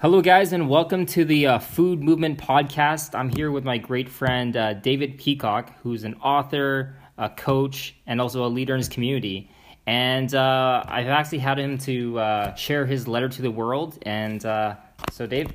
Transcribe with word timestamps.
Hello, 0.00 0.22
guys, 0.22 0.52
and 0.52 0.68
welcome 0.68 1.06
to 1.06 1.24
the 1.24 1.48
uh, 1.48 1.58
Food 1.58 2.04
Movement 2.04 2.38
Podcast. 2.38 3.18
I'm 3.18 3.30
here 3.30 3.50
with 3.50 3.64
my 3.64 3.78
great 3.78 4.08
friend 4.08 4.56
uh, 4.56 4.74
David 4.74 5.18
Peacock, 5.18 5.72
who's 5.82 6.04
an 6.04 6.14
author, 6.22 6.94
a 7.18 7.28
coach, 7.28 7.96
and 8.06 8.20
also 8.20 8.44
a 8.44 8.46
leader 8.46 8.74
in 8.74 8.78
his 8.78 8.88
community. 8.88 9.50
And 9.88 10.32
uh, 10.32 10.84
I've 10.86 11.08
actually 11.08 11.38
had 11.38 11.58
him 11.58 11.78
to 11.78 12.16
uh, 12.16 12.54
share 12.54 12.86
his 12.86 13.08
letter 13.08 13.28
to 13.28 13.42
the 13.42 13.50
world. 13.50 13.98
And 14.02 14.46
uh, 14.46 14.76
so, 15.10 15.26
Dave, 15.26 15.50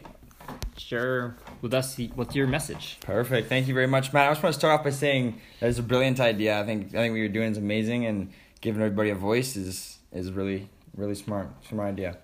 share 0.75 1.37
with 1.61 1.73
us 1.73 1.97
what's 2.15 2.35
your 2.35 2.47
message. 2.47 2.97
Perfect. 2.99 3.47
Thank 3.47 3.69
you 3.69 3.73
very 3.73 3.87
much, 3.87 4.11
Matt. 4.11 4.27
I 4.27 4.31
just 4.31 4.43
want 4.43 4.55
to 4.55 4.59
start 4.59 4.77
off 4.77 4.83
by 4.83 4.89
saying 4.89 5.39
that 5.61 5.67
is 5.67 5.79
a 5.79 5.83
brilliant 5.83 6.19
idea. 6.19 6.59
I 6.59 6.65
think 6.65 6.87
I 6.87 6.97
think 6.97 7.13
what 7.13 7.19
you're 7.19 7.29
doing 7.29 7.51
is 7.53 7.57
amazing, 7.57 8.07
and 8.07 8.29
giving 8.59 8.81
everybody 8.81 9.09
a 9.09 9.15
voice 9.15 9.55
is 9.55 9.99
is 10.11 10.33
really 10.33 10.67
really 10.97 11.15
smart. 11.15 11.47
Smart 11.65 11.93
idea. 11.93 12.17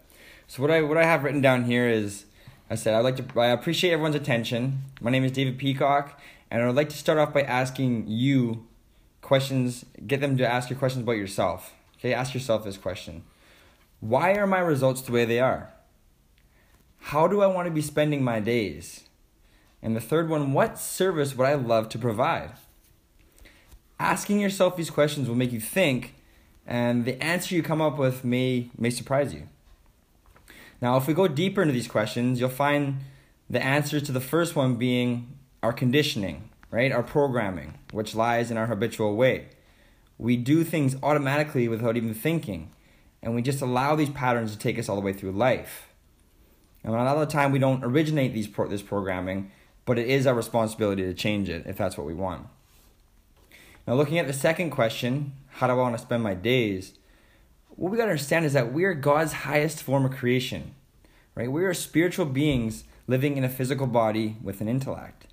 So 0.49 0.63
what 0.63 0.71
I 0.71 0.81
what 0.81 0.98
I 0.98 1.03
have 1.03 1.23
written 1.23 1.41
down 1.41 1.66
here 1.66 1.88
is, 1.88 2.26
I 2.71 2.76
said 2.76 2.95
I'd 2.95 3.02
like 3.02 3.17
to 3.17 3.40
I 3.40 3.49
appreciate 3.49 3.91
everyone's 3.91 4.16
attention. 4.16 4.81
My 4.99 5.12
name 5.12 5.23
is 5.23 5.31
David 5.31 5.59
Peacock, 5.59 6.20
and 6.49 6.63
I 6.63 6.66
would 6.66 6.76
like 6.76 6.90
to 6.90 6.98
start 6.98 7.20
off 7.20 7.31
by 7.31 7.44
asking 7.44 8.07
you 8.07 8.66
questions. 9.21 9.85
Get 10.07 10.21
them 10.21 10.38
to 10.38 10.52
ask 10.52 10.71
you 10.71 10.76
questions 10.76 11.04
about 11.04 11.17
yourself. 11.17 11.73
Okay, 11.99 12.16
ask 12.16 12.34
yourself 12.34 12.63
this 12.63 12.77
question: 12.77 13.21
Why 13.99 14.34
are 14.34 14.48
my 14.48 14.57
results 14.57 15.02
the 15.02 15.12
way 15.12 15.23
they 15.23 15.40
are? 15.40 15.71
How 16.98 17.27
do 17.27 17.43
I 17.43 17.48
want 17.48 17.68
to 17.68 17.71
be 17.71 17.84
spending 17.84 18.23
my 18.23 18.40
days? 18.40 19.04
And 19.84 19.95
the 19.95 20.02
third 20.02 20.29
one, 20.29 20.54
what 20.54 20.79
service 20.79 21.35
would 21.35 21.45
I 21.45 21.54
love 21.54 21.90
to 21.90 21.99
provide? 21.99 22.54
Asking 23.99 24.40
yourself 24.40 24.76
these 24.76 24.90
questions 24.90 25.27
will 25.29 25.35
make 25.35 25.52
you 25.52 25.62
think, 25.62 26.16
and 26.66 27.05
the 27.05 27.23
answer 27.23 27.54
you 27.54 27.62
come 27.62 27.81
up 27.81 27.99
with 27.99 28.26
may, 28.26 28.71
may 28.79 28.90
surprise 28.90 29.32
you. 29.32 29.48
Now, 30.82 30.98
if 30.98 31.08
we 31.08 31.13
go 31.13 31.27
deeper 31.27 31.62
into 31.62 31.74
these 31.74 31.88
questions, 31.88 32.40
you'll 32.40 32.49
find 32.49 32.99
the 33.49 33.63
answers 33.63 34.04
to 34.04 34.12
the 34.12 34.22
first 34.22 34.55
one 34.55 34.76
being 34.76 35.38
our 35.62 35.74
conditioning, 35.74 36.49
right? 36.72 36.91
Our 36.91 37.04
programming, 37.04 37.77
which 37.91 38.16
lies 38.16 38.49
in 38.52 38.58
our 38.58 38.68
habitual 38.68 39.16
way. 39.16 39.50
We 40.18 40.38
do 40.38 40.63
things 40.63 40.96
automatically 41.02 41.68
without 41.68 41.98
even 41.98 42.13
thinking, 42.13 42.72
and 43.22 43.35
we 43.35 43.41
just 43.41 43.62
allow 43.62 43.96
these 43.96 44.10
patterns 44.10 44.52
to 44.52 44.60
take 44.60 44.80
us 44.80 44.88
all 44.88 44.96
the 44.96 45.02
way 45.02 45.13
through 45.13 45.32
life. 45.32 45.90
And 46.84 46.94
a 46.94 46.98
lot 46.98 47.18
of 47.18 47.27
the 47.27 47.34
time, 47.34 47.52
we 47.52 47.60
don't 47.60 47.84
originate 47.84 48.34
these 48.34 48.48
pro- 48.48 48.68
this 48.68 48.82
programming, 48.82 49.52
but 49.85 50.00
it 50.00 50.07
is 50.07 50.27
our 50.27 50.35
responsibility 50.35 51.04
to 51.04 51.13
change 51.13 51.50
it 51.50 51.66
if 51.66 51.77
that's 51.77 51.98
what 51.98 52.07
we 52.07 52.13
want. 52.13 52.48
Now, 53.85 53.96
looking 53.96 54.20
at 54.20 54.27
the 54.27 54.34
second 54.34 54.70
question, 54.70 55.34
how 55.48 55.68
do 55.68 55.74
I 55.74 55.77
want 55.77 55.98
to 55.98 56.02
spend 56.02 56.24
my 56.24 56.35
days? 56.35 56.98
What 57.80 57.94
we 57.94 57.98
got 57.98 58.08
to 58.08 58.12
understand 58.12 58.44
is 58.44 58.52
that 58.52 58.74
we 58.74 58.84
are 58.84 58.94
God's 58.94 59.32
highest 59.32 59.82
form 59.82 60.04
of 60.04 60.12
creation, 60.12 60.76
right? 61.34 61.49
We 61.49 61.63
are 61.63 61.74
spiritual 61.74 62.26
beings 62.26 62.84
living 63.08 63.38
in 63.38 63.46
a 63.46 63.49
physical 63.49 63.88
body 63.88 64.35
with 64.44 64.59
an 64.59 64.68
intellect. 64.68 65.28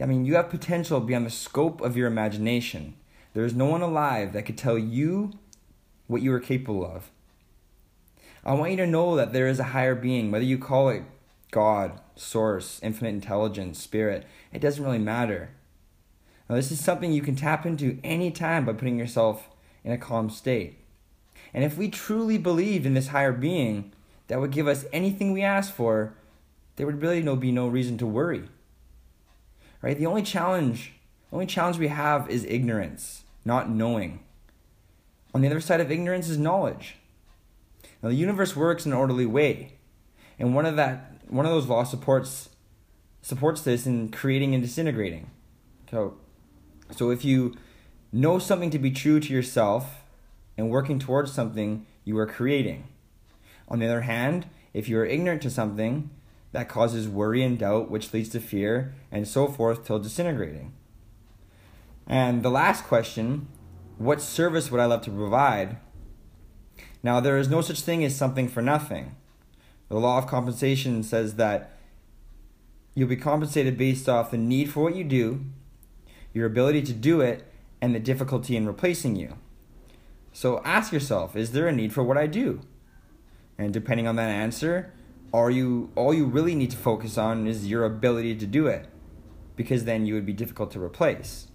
I 0.00 0.04
mean, 0.04 0.26
you 0.26 0.34
have 0.34 0.50
potential 0.50 1.00
beyond 1.00 1.24
the 1.24 1.30
scope 1.30 1.80
of 1.80 1.96
your 1.96 2.08
imagination. 2.08 2.92
There 3.32 3.46
is 3.46 3.54
no 3.54 3.64
one 3.64 3.80
alive 3.80 4.34
that 4.34 4.42
could 4.42 4.58
tell 4.58 4.76
you 4.76 5.30
what 6.08 6.20
you 6.20 6.30
are 6.34 6.40
capable 6.40 6.84
of. 6.84 7.10
I 8.44 8.52
want 8.52 8.72
you 8.72 8.76
to 8.76 8.86
know 8.86 9.16
that 9.16 9.32
there 9.32 9.48
is 9.48 9.58
a 9.58 9.72
higher 9.72 9.94
being, 9.94 10.30
whether 10.30 10.44
you 10.44 10.58
call 10.58 10.90
it 10.90 11.04
God, 11.50 12.02
Source, 12.16 12.80
Infinite 12.82 13.14
Intelligence, 13.14 13.82
Spirit, 13.82 14.26
it 14.52 14.60
doesn't 14.60 14.84
really 14.84 14.98
matter. 14.98 15.48
Now, 16.50 16.56
this 16.56 16.70
is 16.70 16.84
something 16.84 17.14
you 17.14 17.22
can 17.22 17.34
tap 17.34 17.64
into 17.64 17.98
anytime 18.04 18.66
by 18.66 18.74
putting 18.74 18.98
yourself 18.98 19.48
in 19.82 19.90
a 19.90 19.96
calm 19.96 20.28
state. 20.28 20.79
And 21.52 21.64
if 21.64 21.76
we 21.76 21.88
truly 21.88 22.38
believed 22.38 22.86
in 22.86 22.94
this 22.94 23.08
higher 23.08 23.32
being 23.32 23.92
that 24.28 24.40
would 24.40 24.52
give 24.52 24.68
us 24.68 24.84
anything 24.92 25.32
we 25.32 25.42
ask 25.42 25.72
for, 25.72 26.14
there 26.76 26.86
would 26.86 27.02
really 27.02 27.22
no, 27.22 27.36
be 27.36 27.52
no 27.52 27.66
reason 27.66 27.98
to 27.98 28.06
worry. 28.06 28.48
Right? 29.82 29.98
The 29.98 30.06
only 30.06 30.22
challenge, 30.22 30.92
the 31.30 31.36
only 31.36 31.46
challenge 31.46 31.78
we 31.78 31.88
have 31.88 32.30
is 32.30 32.44
ignorance, 32.44 33.24
not 33.44 33.70
knowing. 33.70 34.20
On 35.34 35.40
the 35.40 35.48
other 35.48 35.60
side 35.60 35.80
of 35.80 35.90
ignorance 35.90 36.28
is 36.28 36.38
knowledge. 36.38 36.96
Now 38.02 38.08
the 38.08 38.14
universe 38.14 38.56
works 38.56 38.86
in 38.86 38.92
an 38.92 38.98
orderly 38.98 39.26
way. 39.26 39.74
And 40.38 40.54
one 40.54 40.66
of 40.66 40.76
that 40.76 41.06
one 41.28 41.46
of 41.46 41.52
those 41.52 41.66
laws 41.66 41.90
supports 41.90 42.48
supports 43.22 43.62
this 43.62 43.86
in 43.86 44.10
creating 44.10 44.54
and 44.54 44.62
disintegrating. 44.62 45.30
So 45.90 46.16
so 46.90 47.10
if 47.10 47.24
you 47.24 47.54
know 48.12 48.38
something 48.38 48.70
to 48.70 48.78
be 48.78 48.90
true 48.90 49.20
to 49.20 49.32
yourself 49.32 49.99
and 50.60 50.70
working 50.70 50.98
towards 50.98 51.32
something, 51.32 51.86
you 52.04 52.18
are 52.18 52.26
creating. 52.26 52.86
On 53.66 53.78
the 53.78 53.86
other 53.86 54.02
hand, 54.02 54.46
if 54.74 54.88
you 54.88 54.98
are 54.98 55.06
ignorant 55.06 55.40
to 55.42 55.50
something, 55.50 56.10
that 56.52 56.68
causes 56.68 57.08
worry 57.08 57.42
and 57.42 57.58
doubt, 57.58 57.90
which 57.90 58.12
leads 58.12 58.28
to 58.30 58.40
fear, 58.40 58.94
and 59.10 59.26
so 59.26 59.46
forth 59.48 59.86
till 59.86 59.98
disintegrating. 59.98 60.74
And 62.06 62.42
the 62.42 62.50
last 62.50 62.84
question 62.84 63.48
what 63.96 64.20
service 64.20 64.70
would 64.70 64.80
I 64.80 64.86
love 64.86 65.02
to 65.02 65.10
provide? 65.10 65.78
Now, 67.02 67.20
there 67.20 67.38
is 67.38 67.48
no 67.48 67.62
such 67.62 67.80
thing 67.80 68.04
as 68.04 68.14
something 68.14 68.48
for 68.48 68.62
nothing. 68.62 69.14
The 69.88 69.98
law 69.98 70.18
of 70.18 70.26
compensation 70.26 71.02
says 71.02 71.36
that 71.36 71.76
you'll 72.94 73.08
be 73.08 73.16
compensated 73.16 73.78
based 73.78 74.08
off 74.08 74.30
the 74.30 74.38
need 74.38 74.70
for 74.70 74.82
what 74.82 74.96
you 74.96 75.04
do, 75.04 75.44
your 76.34 76.46
ability 76.46 76.82
to 76.82 76.92
do 76.92 77.20
it, 77.20 77.50
and 77.80 77.94
the 77.94 78.00
difficulty 78.00 78.56
in 78.56 78.66
replacing 78.66 79.16
you. 79.16 79.36
So 80.32 80.62
ask 80.64 80.92
yourself, 80.92 81.36
is 81.36 81.52
there 81.52 81.68
a 81.68 81.72
need 81.72 81.92
for 81.92 82.02
what 82.02 82.16
I 82.16 82.26
do? 82.26 82.60
And 83.58 83.72
depending 83.72 84.06
on 84.06 84.16
that 84.16 84.30
answer, 84.30 84.92
are 85.32 85.50
you 85.50 85.90
all 85.94 86.14
you 86.14 86.26
really 86.26 86.54
need 86.54 86.70
to 86.70 86.76
focus 86.76 87.18
on 87.18 87.46
is 87.46 87.66
your 87.66 87.84
ability 87.84 88.36
to 88.36 88.46
do 88.46 88.66
it 88.66 88.88
because 89.56 89.84
then 89.84 90.06
you 90.06 90.14
would 90.14 90.24
be 90.24 90.32
difficult 90.32 90.70
to 90.70 90.82
replace. 90.82 91.48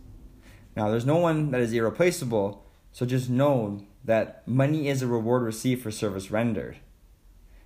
Now, 0.76 0.90
there's 0.90 1.06
no 1.06 1.18
one 1.18 1.52
that 1.52 1.62
is 1.62 1.74
irreplaceable, 1.74 2.64
so 2.92 3.06
just 3.06 3.30
know 3.30 3.84
that 4.04 4.48
money 4.48 4.90
is 4.90 5.02
a 5.02 5.08
reward 5.08 5.42
received 5.42 5.82
for 5.82 5.90
service 5.90 6.30
rendered. 6.30 6.78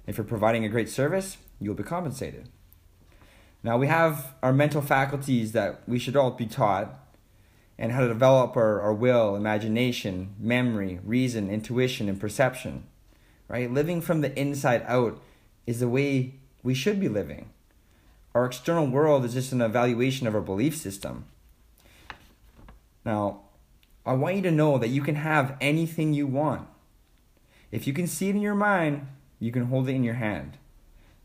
If 0.08 0.18
you're 0.18 0.24
providing 0.24 0.64
a 0.64 0.70
great 0.70 0.90
service, 0.90 1.38
you'll 1.60 1.76
be 1.76 1.84
compensated. 1.84 2.48
Now, 3.64 3.78
we 3.78 3.88
have 3.88 4.36
our 4.42 4.54
mental 4.54 4.82
faculties 4.82 5.52
that 5.52 5.82
we 5.88 6.00
should 6.00 6.16
all 6.16 6.32
be 6.32 6.46
taught 6.46 6.98
and 7.80 7.94
how 7.94 8.02
to 8.02 8.10
develop 8.10 8.58
our, 8.58 8.82
our 8.82 8.94
will, 8.94 9.38
imagination, 9.38 10.36
memory, 10.38 11.00
reason, 11.04 11.50
intuition, 11.50 12.10
and 12.10 12.20
perception. 12.20 12.84
Right? 13.48 13.72
Living 13.72 14.02
from 14.02 14.20
the 14.20 14.38
inside 14.38 14.84
out 14.86 15.20
is 15.66 15.80
the 15.80 15.88
way 15.88 16.36
we 16.62 16.74
should 16.74 17.00
be 17.00 17.08
living. 17.08 17.50
Our 18.36 18.46
external 18.46 18.86
world 18.86 19.24
is 19.24 19.34
just 19.34 19.54
an 19.54 19.62
evaluation 19.62 20.28
of 20.28 20.36
our 20.36 20.42
belief 20.42 20.76
system. 20.76 21.26
Now, 23.06 23.42
I 24.06 24.14
want 24.14 24.36
you 24.36 24.42
to 24.44 24.52
know 24.52 24.78
that 24.78 24.90
you 24.90 25.02
can 25.02 25.16
have 25.16 25.56
anything 25.62 26.14
you 26.14 26.28
want. 26.28 26.68
If 27.72 27.88
you 27.88 27.94
can 27.94 28.08
see 28.08 28.28
it 28.28 28.36
in 28.36 28.42
your 28.42 28.56
mind, 28.56 29.08
you 29.40 29.54
can 29.54 29.66
hold 29.66 29.88
it 29.88 29.94
in 29.94 30.04
your 30.04 30.16
hand. 30.16 30.58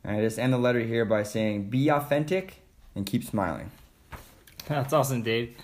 And 0.05 0.17
I 0.17 0.21
just 0.21 0.39
end 0.39 0.53
the 0.53 0.59
letter 0.59 0.81
here 0.81 1.05
by 1.05 1.25
saying, 1.25 1.69
be 1.69 1.89
authentic 1.89 2.63
and 2.95 3.05
keep 3.05 3.25
smiling. 3.25 3.73
That's 4.69 4.93
awesome, 4.93 5.23
Dave. 5.23 5.57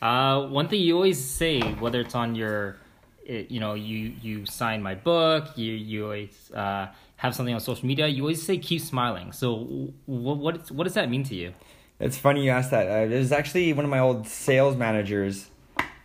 Uh, 0.00 0.46
one 0.46 0.68
thing 0.68 0.80
you 0.80 0.94
always 0.94 1.22
say, 1.22 1.60
whether 1.60 2.00
it's 2.00 2.14
on 2.14 2.34
your, 2.34 2.76
it, 3.24 3.50
you 3.50 3.60
know, 3.60 3.74
you 3.74 4.14
you 4.22 4.46
sign 4.46 4.82
my 4.82 4.94
book, 4.94 5.56
you 5.56 5.72
you 5.72 6.04
always 6.04 6.50
uh, 6.54 6.88
have 7.16 7.34
something 7.34 7.54
on 7.54 7.60
social 7.60 7.86
media. 7.86 8.06
You 8.06 8.22
always 8.22 8.42
say 8.42 8.58
keep 8.58 8.80
smiling. 8.80 9.32
So 9.32 9.92
what 10.06 10.38
what 10.38 10.70
what 10.70 10.84
does 10.84 10.94
that 10.94 11.10
mean 11.10 11.24
to 11.24 11.34
you? 11.34 11.52
It's 12.00 12.16
funny 12.16 12.44
you 12.44 12.50
asked 12.50 12.70
that. 12.70 12.86
Uh, 12.86 13.10
was 13.10 13.32
actually 13.32 13.72
one 13.72 13.84
of 13.84 13.90
my 13.90 13.98
old 13.98 14.28
sales 14.28 14.76
managers 14.76 15.50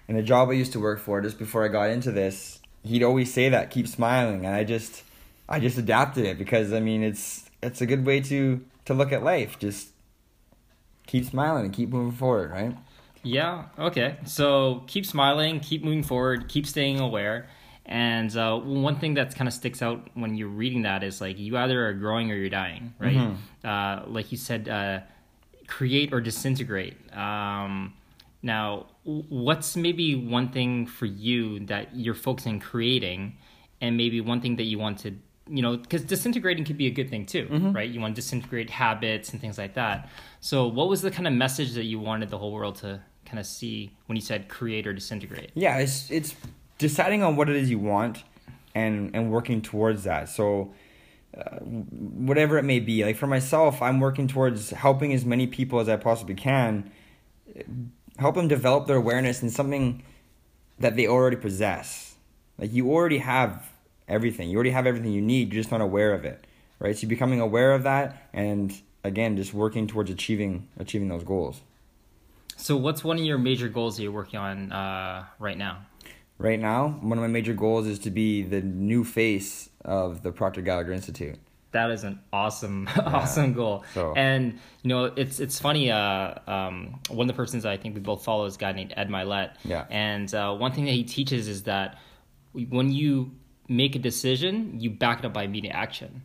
in 0.08 0.16
a 0.16 0.24
job 0.24 0.50
I 0.50 0.54
used 0.54 0.72
to 0.74 0.80
work 0.80 1.00
for 1.00 1.22
just 1.22 1.38
before 1.38 1.64
I 1.64 1.68
got 1.68 1.90
into 1.90 2.12
this. 2.12 2.62
He'd 2.84 3.04
always 3.04 3.32
say 3.32 3.50
that, 3.50 3.70
keep 3.70 3.88
smiling, 3.88 4.46
and 4.46 4.56
I 4.56 4.64
just 4.64 5.04
I 5.48 5.60
just 5.60 5.78
adapted 5.78 6.26
it 6.26 6.38
because 6.38 6.74
I 6.74 6.80
mean 6.80 7.04
it's 7.04 7.50
it's 7.62 7.80
a 7.80 7.86
good 7.86 8.06
way 8.06 8.22
to 8.22 8.66
to 8.86 8.94
look 8.94 9.12
at 9.12 9.24
life. 9.24 9.60
Just 9.60 9.90
keep 11.06 11.26
smiling 11.26 11.66
and 11.66 11.74
keep 11.74 11.90
moving 11.90 12.12
forward, 12.12 12.52
right? 12.52 12.76
Yeah. 13.24 13.66
Okay. 13.80 14.18
So 14.26 14.84
keep 14.88 15.06
smiling, 15.06 15.60
keep 15.60 15.84
moving 15.84 16.04
forward, 16.04 16.50
keep 16.50 16.68
staying 16.68 17.00
aware. 17.00 17.48
And 17.86 18.36
uh, 18.36 18.58
one 18.60 18.98
thing 18.98 19.16
that 19.16 19.36
kind 19.36 19.48
of 19.48 19.54
sticks 19.54 19.82
out 19.82 20.10
when 20.14 20.36
you're 20.36 20.48
reading 20.48 20.84
that 20.84 21.04
is 21.04 21.20
like 21.20 21.38
you 21.38 21.58
either 21.58 21.88
are 21.88 21.94
growing 21.94 22.32
or 22.32 22.36
you're 22.36 22.50
dying, 22.50 22.94
right? 23.00 23.16
Mm-hmm. 23.16 23.68
Uh, 23.68 24.04
like 24.08 24.32
you 24.32 24.38
said, 24.38 24.70
uh, 24.70 25.02
create 25.68 26.14
or 26.14 26.22
disintegrate. 26.22 26.96
Um, 27.16 27.94
now, 28.42 28.88
what's 29.04 29.76
maybe 29.76 30.16
one 30.16 30.50
thing 30.50 30.86
for 30.86 31.06
you 31.06 31.60
that 31.66 31.96
you're 31.96 32.14
focusing 32.14 32.60
creating, 32.60 33.38
and 33.82 33.98
maybe 33.98 34.22
one 34.22 34.40
thing 34.42 34.58
that 34.58 34.64
you 34.64 34.80
want 34.80 35.00
to 35.00 35.16
you 35.50 35.62
know, 35.62 35.76
because 35.76 36.04
disintegrating 36.04 36.64
could 36.64 36.78
be 36.78 36.88
a 36.88 36.92
good 36.92 37.10
thing 37.10 37.26
too, 37.26 37.46
mm-hmm. 37.48 37.74
right? 37.74 37.90
You 37.90 38.00
want 38.00 38.16
to 38.16 38.22
disintegrate 38.22 38.70
habits 38.70 39.32
and 39.32 39.42
things 39.42 39.58
like 39.58 39.74
that. 39.74 40.10
So, 40.40 40.68
what 40.68 40.88
was 40.88 41.02
the 41.02 41.12
kind 41.12 41.28
of 41.28 41.34
message 41.34 41.74
that 41.74 41.84
you 41.84 42.00
wanted 42.00 42.30
the 42.30 42.38
whole 42.38 42.54
world 42.54 42.76
to 42.76 43.02
kind 43.34 43.40
of 43.40 43.48
see 43.48 43.90
when 44.06 44.16
you 44.16 44.22
said 44.22 44.48
create 44.48 44.86
or 44.86 44.94
disintegrate? 44.94 45.50
Yeah, 45.56 45.78
it's 45.80 46.12
it's 46.12 46.36
deciding 46.78 47.24
on 47.24 47.36
what 47.36 47.50
it 47.50 47.56
is 47.56 47.70
you 47.70 47.80
want 47.80 48.24
and 48.76 49.10
and 49.16 49.32
working 49.32 49.62
towards 49.62 50.04
that. 50.04 50.30
So, 50.30 50.72
uh, 51.36 51.58
whatever 51.58 52.60
it 52.60 52.64
may 52.64 52.80
be. 52.80 53.04
Like 53.04 53.18
for 53.18 53.26
myself, 53.26 53.82
I'm 53.82 54.00
working 54.00 54.28
towards 54.28 54.70
helping 54.70 55.14
as 55.14 55.26
many 55.26 55.48
people 55.48 55.80
as 55.80 55.90
I 55.90 55.96
possibly 55.96 56.36
can, 56.36 56.92
help 58.20 58.36
them 58.36 58.48
develop 58.48 58.86
their 58.86 58.98
awareness 58.98 59.42
in 59.42 59.50
something 59.50 60.04
that 60.78 60.96
they 60.96 61.08
already 61.08 61.38
possess. 61.38 62.16
Like 62.60 62.72
you 62.72 62.92
already 62.92 63.18
have 63.18 63.72
everything. 64.08 64.48
You 64.50 64.58
already 64.58 64.72
have 64.72 64.86
everything 64.86 65.12
you 65.12 65.24
need. 65.24 65.52
You're 65.52 65.64
just 65.64 65.72
not 65.72 65.82
aware 65.82 66.14
of 66.14 66.24
it, 66.24 66.46
right? 66.78 66.96
So 66.96 67.08
becoming 67.08 67.40
aware 67.40 67.72
of 67.72 67.82
that, 67.82 68.30
and 68.32 68.80
again, 69.04 69.38
just 69.38 69.56
working 69.56 69.88
towards 69.88 70.12
achieving 70.12 70.68
achieving 70.78 71.08
those 71.08 71.24
goals. 71.24 71.62
So, 72.58 72.78
what's 72.78 73.04
one 73.04 73.18
of 73.18 73.24
your 73.24 73.38
major 73.38 73.68
goals 73.68 73.98
that 73.98 74.04
you're 74.04 74.12
working 74.12 74.40
on 74.40 74.72
uh, 74.72 75.26
right 75.40 75.58
now? 75.58 75.86
Right 76.38 76.60
now, 76.60 76.90
one 77.02 77.18
of 77.18 77.22
my 77.22 77.28
major 77.28 77.54
goals 77.54 77.88
is 77.88 78.00
to 78.00 78.12
be 78.12 78.42
the 78.44 78.62
new 78.62 79.04
face 79.04 79.70
of 79.86 80.24
the 80.24 80.32
Proctor 80.32 80.62
Gallagher 80.62 80.92
Institute. 80.92 81.38
That 81.72 81.90
is 81.90 82.04
an 82.04 82.20
awesome, 82.32 82.88
yeah. 82.96 83.04
awesome 83.04 83.54
goal. 83.54 83.84
So. 83.94 84.14
And 84.16 84.60
you 84.82 84.90
know, 84.90 85.06
it's 85.06 85.40
it's 85.40 85.60
funny. 85.60 85.92
Uh, 85.92 86.36
um, 86.48 87.00
one 87.10 87.30
of 87.30 87.36
the 87.36 87.38
persons 87.38 87.66
I 87.66 87.78
think 87.78 87.96
we 87.96 88.02
both 88.02 88.24
follow 88.24 88.46
is 88.46 88.56
a 88.56 88.60
guy 88.60 88.72
named 88.72 88.94
Ed 88.96 89.10
Mylett. 89.10 89.56
Yeah. 89.64 89.86
And 89.90 90.34
uh, 90.34 90.56
one 90.56 90.72
thing 90.72 90.86
that 90.86 90.92
he 90.92 91.04
teaches 91.04 91.48
is 91.48 91.64
that 91.64 91.98
when 92.54 92.92
you 92.92 93.32
make 93.68 93.96
a 93.96 94.00
decision, 94.00 94.80
you 94.80 94.90
back 94.90 95.20
it 95.20 95.26
up 95.26 95.34
by 95.34 95.44
immediate 95.44 95.74
action. 95.74 96.22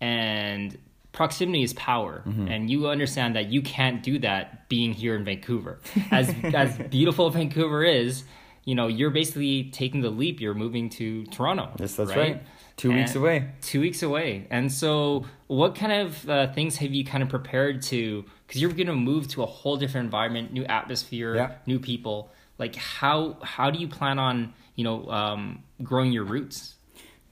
And 0.00 0.76
proximity 1.12 1.62
is 1.62 1.74
power 1.74 2.22
mm-hmm. 2.26 2.48
and 2.48 2.70
you 2.70 2.88
understand 2.88 3.36
that 3.36 3.50
you 3.50 3.62
can't 3.62 4.02
do 4.02 4.18
that 4.18 4.68
being 4.68 4.92
here 4.92 5.14
in 5.14 5.24
Vancouver. 5.24 5.78
As 6.10 6.34
as 6.54 6.76
beautiful 6.90 7.30
Vancouver 7.30 7.84
is 7.84 8.24
you 8.64 8.74
know 8.74 8.86
you're 8.86 9.10
basically 9.10 9.64
taking 9.64 10.00
the 10.00 10.10
leap. 10.10 10.40
You're 10.40 10.54
moving 10.54 10.88
to 10.90 11.24
Toronto 11.26 11.70
yes 11.78 11.96
that's 11.96 12.10
right, 12.10 12.18
right. 12.18 12.42
two 12.76 12.90
and 12.90 13.00
weeks 13.00 13.14
away. 13.14 13.50
two 13.60 13.80
weeks 13.80 14.02
away. 14.02 14.46
And 14.50 14.72
so 14.72 15.26
what 15.46 15.74
kind 15.74 15.92
of 15.92 16.28
uh, 16.28 16.52
things 16.52 16.76
have 16.76 16.92
you 16.92 17.04
kind 17.04 17.22
of 17.22 17.28
prepared 17.28 17.82
to 17.82 18.24
because 18.46 18.60
you're 18.60 18.72
going 18.72 18.86
to 18.86 18.94
move 18.94 19.28
to 19.28 19.42
a 19.42 19.46
whole 19.46 19.76
different 19.76 20.06
environment 20.06 20.52
new 20.52 20.64
atmosphere 20.64 21.36
yeah. 21.36 21.52
new 21.66 21.78
people. 21.78 22.30
Like 22.58 22.74
how 22.76 23.36
how 23.42 23.70
do 23.70 23.78
you 23.78 23.88
plan 23.88 24.18
on 24.18 24.54
you 24.76 24.84
know 24.84 25.10
um, 25.10 25.62
growing 25.82 26.12
your 26.12 26.24
roots 26.24 26.76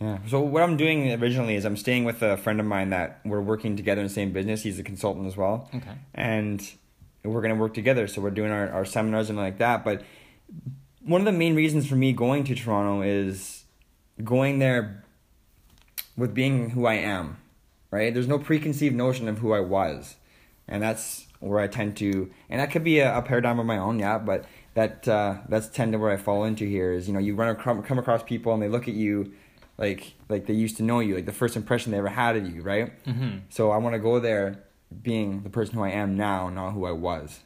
yeah. 0.01 0.19
So 0.29 0.41
what 0.41 0.63
I'm 0.63 0.79
doing 0.79 1.13
originally 1.13 1.57
is 1.57 1.67
I'm 1.67 1.77
staying 1.77 2.05
with 2.05 2.23
a 2.23 2.39
friend 2.39 2.59
of 2.59 2.65
mine 2.65 2.91
that 2.91 3.21
we're 3.25 3.43
working 3.43 3.77
together 3.77 4.01
in 4.01 4.07
the 4.07 4.13
same 4.13 4.33
business. 4.33 4.63
He's 4.63 4.79
a 4.79 4.83
consultant 4.83 5.27
as 5.27 5.37
well. 5.37 5.69
Okay. 5.75 5.93
And 6.15 6.67
we're 7.23 7.43
gonna 7.43 7.57
work 7.57 7.75
together. 7.75 8.07
So 8.07 8.23
we're 8.23 8.31
doing 8.31 8.51
our, 8.51 8.71
our 8.71 8.87
seminars 8.87 9.29
and 9.29 9.39
like 9.39 9.59
that. 9.59 9.85
But 9.85 10.03
one 11.03 11.21
of 11.21 11.27
the 11.27 11.33
main 11.33 11.55
reasons 11.55 11.87
for 11.87 11.97
me 11.97 12.13
going 12.15 12.45
to 12.45 12.55
Toronto 12.55 13.03
is 13.03 13.65
going 14.25 14.59
there 14.59 15.05
with 16.17 16.33
being 16.33 16.71
who 16.71 16.87
I 16.87 16.95
am. 16.95 17.37
Right? 17.91 18.15
There's 18.15 18.29
no 18.29 18.39
preconceived 18.39 18.97
notion 18.97 19.29
of 19.29 19.39
who 19.39 19.53
I 19.53 19.61
was. 19.61 20.17
And 20.67 20.83
that's 20.83 21.27
where 21.41 21.59
I 21.61 21.67
tend 21.67 21.97
to 21.99 22.31
and 22.49 22.61
that 22.61 22.71
could 22.71 22.85
be 22.85 23.01
a, 23.01 23.19
a 23.19 23.23
paradigm 23.23 23.59
of 23.59 23.67
my 23.67 23.77
own, 23.77 23.99
yeah, 23.99 24.19
but 24.19 24.47
that 24.75 25.07
uh, 25.07 25.39
that's 25.49 25.69
tend 25.69 25.93
to 25.93 25.99
where 25.99 26.11
I 26.11 26.17
fall 26.17 26.45
into 26.45 26.65
here 26.65 26.93
is, 26.93 27.07
you 27.07 27.13
know, 27.13 27.21
you 27.21 27.35
run 27.35 27.55
come 27.57 27.99
across 27.99 28.23
people 28.23 28.55
and 28.55 28.63
they 28.63 28.69
look 28.69 28.89
at 28.89 28.95
you 28.95 29.33
like 29.81 30.15
like 30.29 30.47
they 30.47 30.55
used 30.55 30.77
to 30.77 30.83
know 30.83 31.01
you, 31.01 31.17
like 31.17 31.27
the 31.27 31.33
first 31.33 31.57
impression 31.57 31.91
they 31.91 31.99
ever 31.99 32.09
had 32.09 32.37
of 32.37 32.49
you, 32.49 32.63
right? 32.63 33.03
Mm-hmm. 33.05 33.39
So 33.49 33.71
I 33.71 33.79
want 33.79 33.95
to 33.95 33.99
go 33.99 34.21
there 34.21 34.63
being 35.03 35.43
the 35.43 35.51
person 35.51 35.75
who 35.75 35.83
I 35.83 35.91
am 35.91 36.17
now, 36.17 36.51
not 36.51 36.73
who 36.73 36.85
I 36.85 36.93
was. 36.93 37.41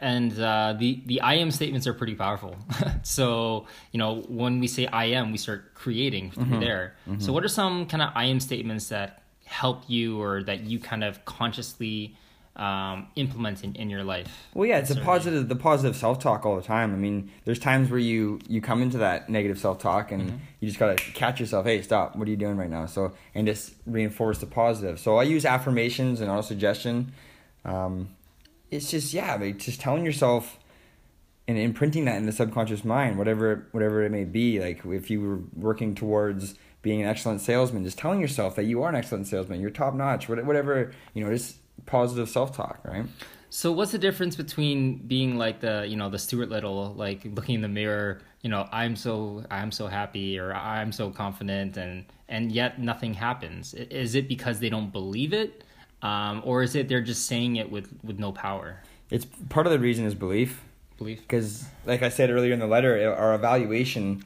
And 0.00 0.38
uh, 0.38 0.74
the 0.76 1.00
the 1.06 1.20
I 1.20 1.34
am 1.34 1.50
statements 1.52 1.86
are 1.86 1.94
pretty 1.94 2.16
powerful. 2.16 2.56
so 3.04 3.66
you 3.92 3.98
know 3.98 4.22
when 4.28 4.58
we 4.58 4.66
say 4.66 4.86
I 4.86 5.06
am, 5.06 5.30
we 5.30 5.38
start 5.38 5.74
creating 5.74 6.32
through 6.32 6.44
mm-hmm. 6.44 6.60
there. 6.60 6.96
Mm-hmm. 7.08 7.20
So 7.20 7.32
what 7.32 7.44
are 7.44 7.48
some 7.48 7.86
kind 7.86 8.02
of 8.02 8.10
I 8.14 8.24
am 8.24 8.40
statements 8.40 8.88
that 8.88 9.22
help 9.44 9.84
you 9.86 10.20
or 10.20 10.42
that 10.42 10.64
you 10.64 10.78
kind 10.78 11.02
of 11.02 11.24
consciously 11.24 12.16
um, 12.58 13.06
implement 13.14 13.62
in, 13.62 13.74
in 13.76 13.88
your 13.88 14.02
life. 14.02 14.48
Well, 14.52 14.66
yeah, 14.66 14.78
it's 14.78 14.90
a 14.90 15.00
positive, 15.00 15.48
the 15.48 15.56
positive 15.56 15.96
self 15.96 16.18
talk 16.18 16.44
all 16.44 16.56
the 16.56 16.62
time. 16.62 16.92
I 16.92 16.96
mean, 16.96 17.30
there's 17.44 17.58
times 17.58 17.90
where 17.90 18.00
you 18.00 18.40
you 18.48 18.60
come 18.60 18.82
into 18.82 18.98
that 18.98 19.28
negative 19.28 19.58
self 19.58 19.78
talk 19.78 20.10
and 20.10 20.22
mm-hmm. 20.22 20.36
you 20.60 20.68
just 20.68 20.80
gotta 20.80 20.96
catch 20.96 21.38
yourself. 21.38 21.66
Hey, 21.66 21.82
stop! 21.82 22.16
What 22.16 22.26
are 22.26 22.30
you 22.30 22.36
doing 22.36 22.56
right 22.56 22.70
now? 22.70 22.86
So 22.86 23.12
and 23.34 23.46
just 23.46 23.74
reinforce 23.86 24.38
the 24.38 24.46
positive. 24.46 24.98
So 24.98 25.16
I 25.16 25.22
use 25.22 25.44
affirmations 25.44 26.20
and 26.20 26.30
auto 26.30 26.42
suggestion. 26.42 27.12
Um, 27.64 28.08
it's 28.70 28.90
just 28.90 29.14
yeah, 29.14 29.36
like 29.36 29.58
just 29.58 29.80
telling 29.80 30.04
yourself 30.04 30.58
and 31.46 31.56
imprinting 31.56 32.04
that 32.04 32.16
in 32.16 32.26
the 32.26 32.32
subconscious 32.32 32.84
mind, 32.84 33.18
whatever 33.18 33.68
whatever 33.70 34.02
it 34.02 34.10
may 34.10 34.24
be. 34.24 34.58
Like 34.60 34.84
if 34.84 35.10
you 35.10 35.20
were 35.20 35.40
working 35.54 35.94
towards 35.94 36.56
being 36.82 37.02
an 37.02 37.08
excellent 37.08 37.40
salesman, 37.40 37.84
just 37.84 37.98
telling 37.98 38.20
yourself 38.20 38.56
that 38.56 38.64
you 38.64 38.82
are 38.82 38.88
an 38.88 38.96
excellent 38.96 39.28
salesman, 39.28 39.60
you're 39.60 39.70
top 39.70 39.94
notch, 39.94 40.28
whatever 40.28 40.92
you 41.14 41.24
know, 41.24 41.30
just 41.30 41.56
positive 41.88 42.28
self 42.28 42.56
talk, 42.56 42.78
right? 42.84 43.06
So 43.50 43.72
what's 43.72 43.92
the 43.92 43.98
difference 43.98 44.36
between 44.36 44.98
being 44.98 45.38
like 45.38 45.60
the 45.60 45.86
you 45.88 45.96
know 45.96 46.10
the 46.10 46.18
Stuart 46.18 46.50
Little 46.50 46.92
like 46.94 47.24
looking 47.24 47.56
in 47.56 47.62
the 47.62 47.68
mirror 47.68 48.20
you 48.42 48.50
know 48.50 48.68
I'm 48.70 48.94
so 48.94 49.44
I'm 49.50 49.72
so 49.72 49.86
happy 49.86 50.38
or 50.38 50.54
I'm 50.54 50.92
so 50.92 51.10
confident 51.10 51.76
and 51.76 52.04
and 52.28 52.52
yet 52.52 52.78
nothing 52.78 53.14
happens? 53.14 53.74
Is 53.74 54.14
it 54.14 54.28
because 54.28 54.60
they 54.60 54.68
don't 54.68 54.92
believe 54.92 55.32
it? 55.32 55.64
Um, 56.02 56.42
or 56.44 56.62
is 56.62 56.76
it 56.76 56.88
they're 56.88 57.00
just 57.00 57.26
saying 57.26 57.56
it 57.56 57.70
with 57.70 57.88
with 58.04 58.18
no 58.18 58.32
power? 58.32 58.82
It's 59.10 59.26
part 59.48 59.66
of 59.66 59.72
the 59.72 59.78
reason 59.78 60.04
is 60.04 60.14
belief. 60.14 60.62
Belief. 60.98 61.20
Because 61.20 61.64
like 61.86 62.02
I 62.02 62.10
said 62.10 62.30
earlier 62.30 62.52
in 62.52 62.58
the 62.58 62.66
letter 62.66 63.14
our 63.14 63.34
evaluation 63.34 64.22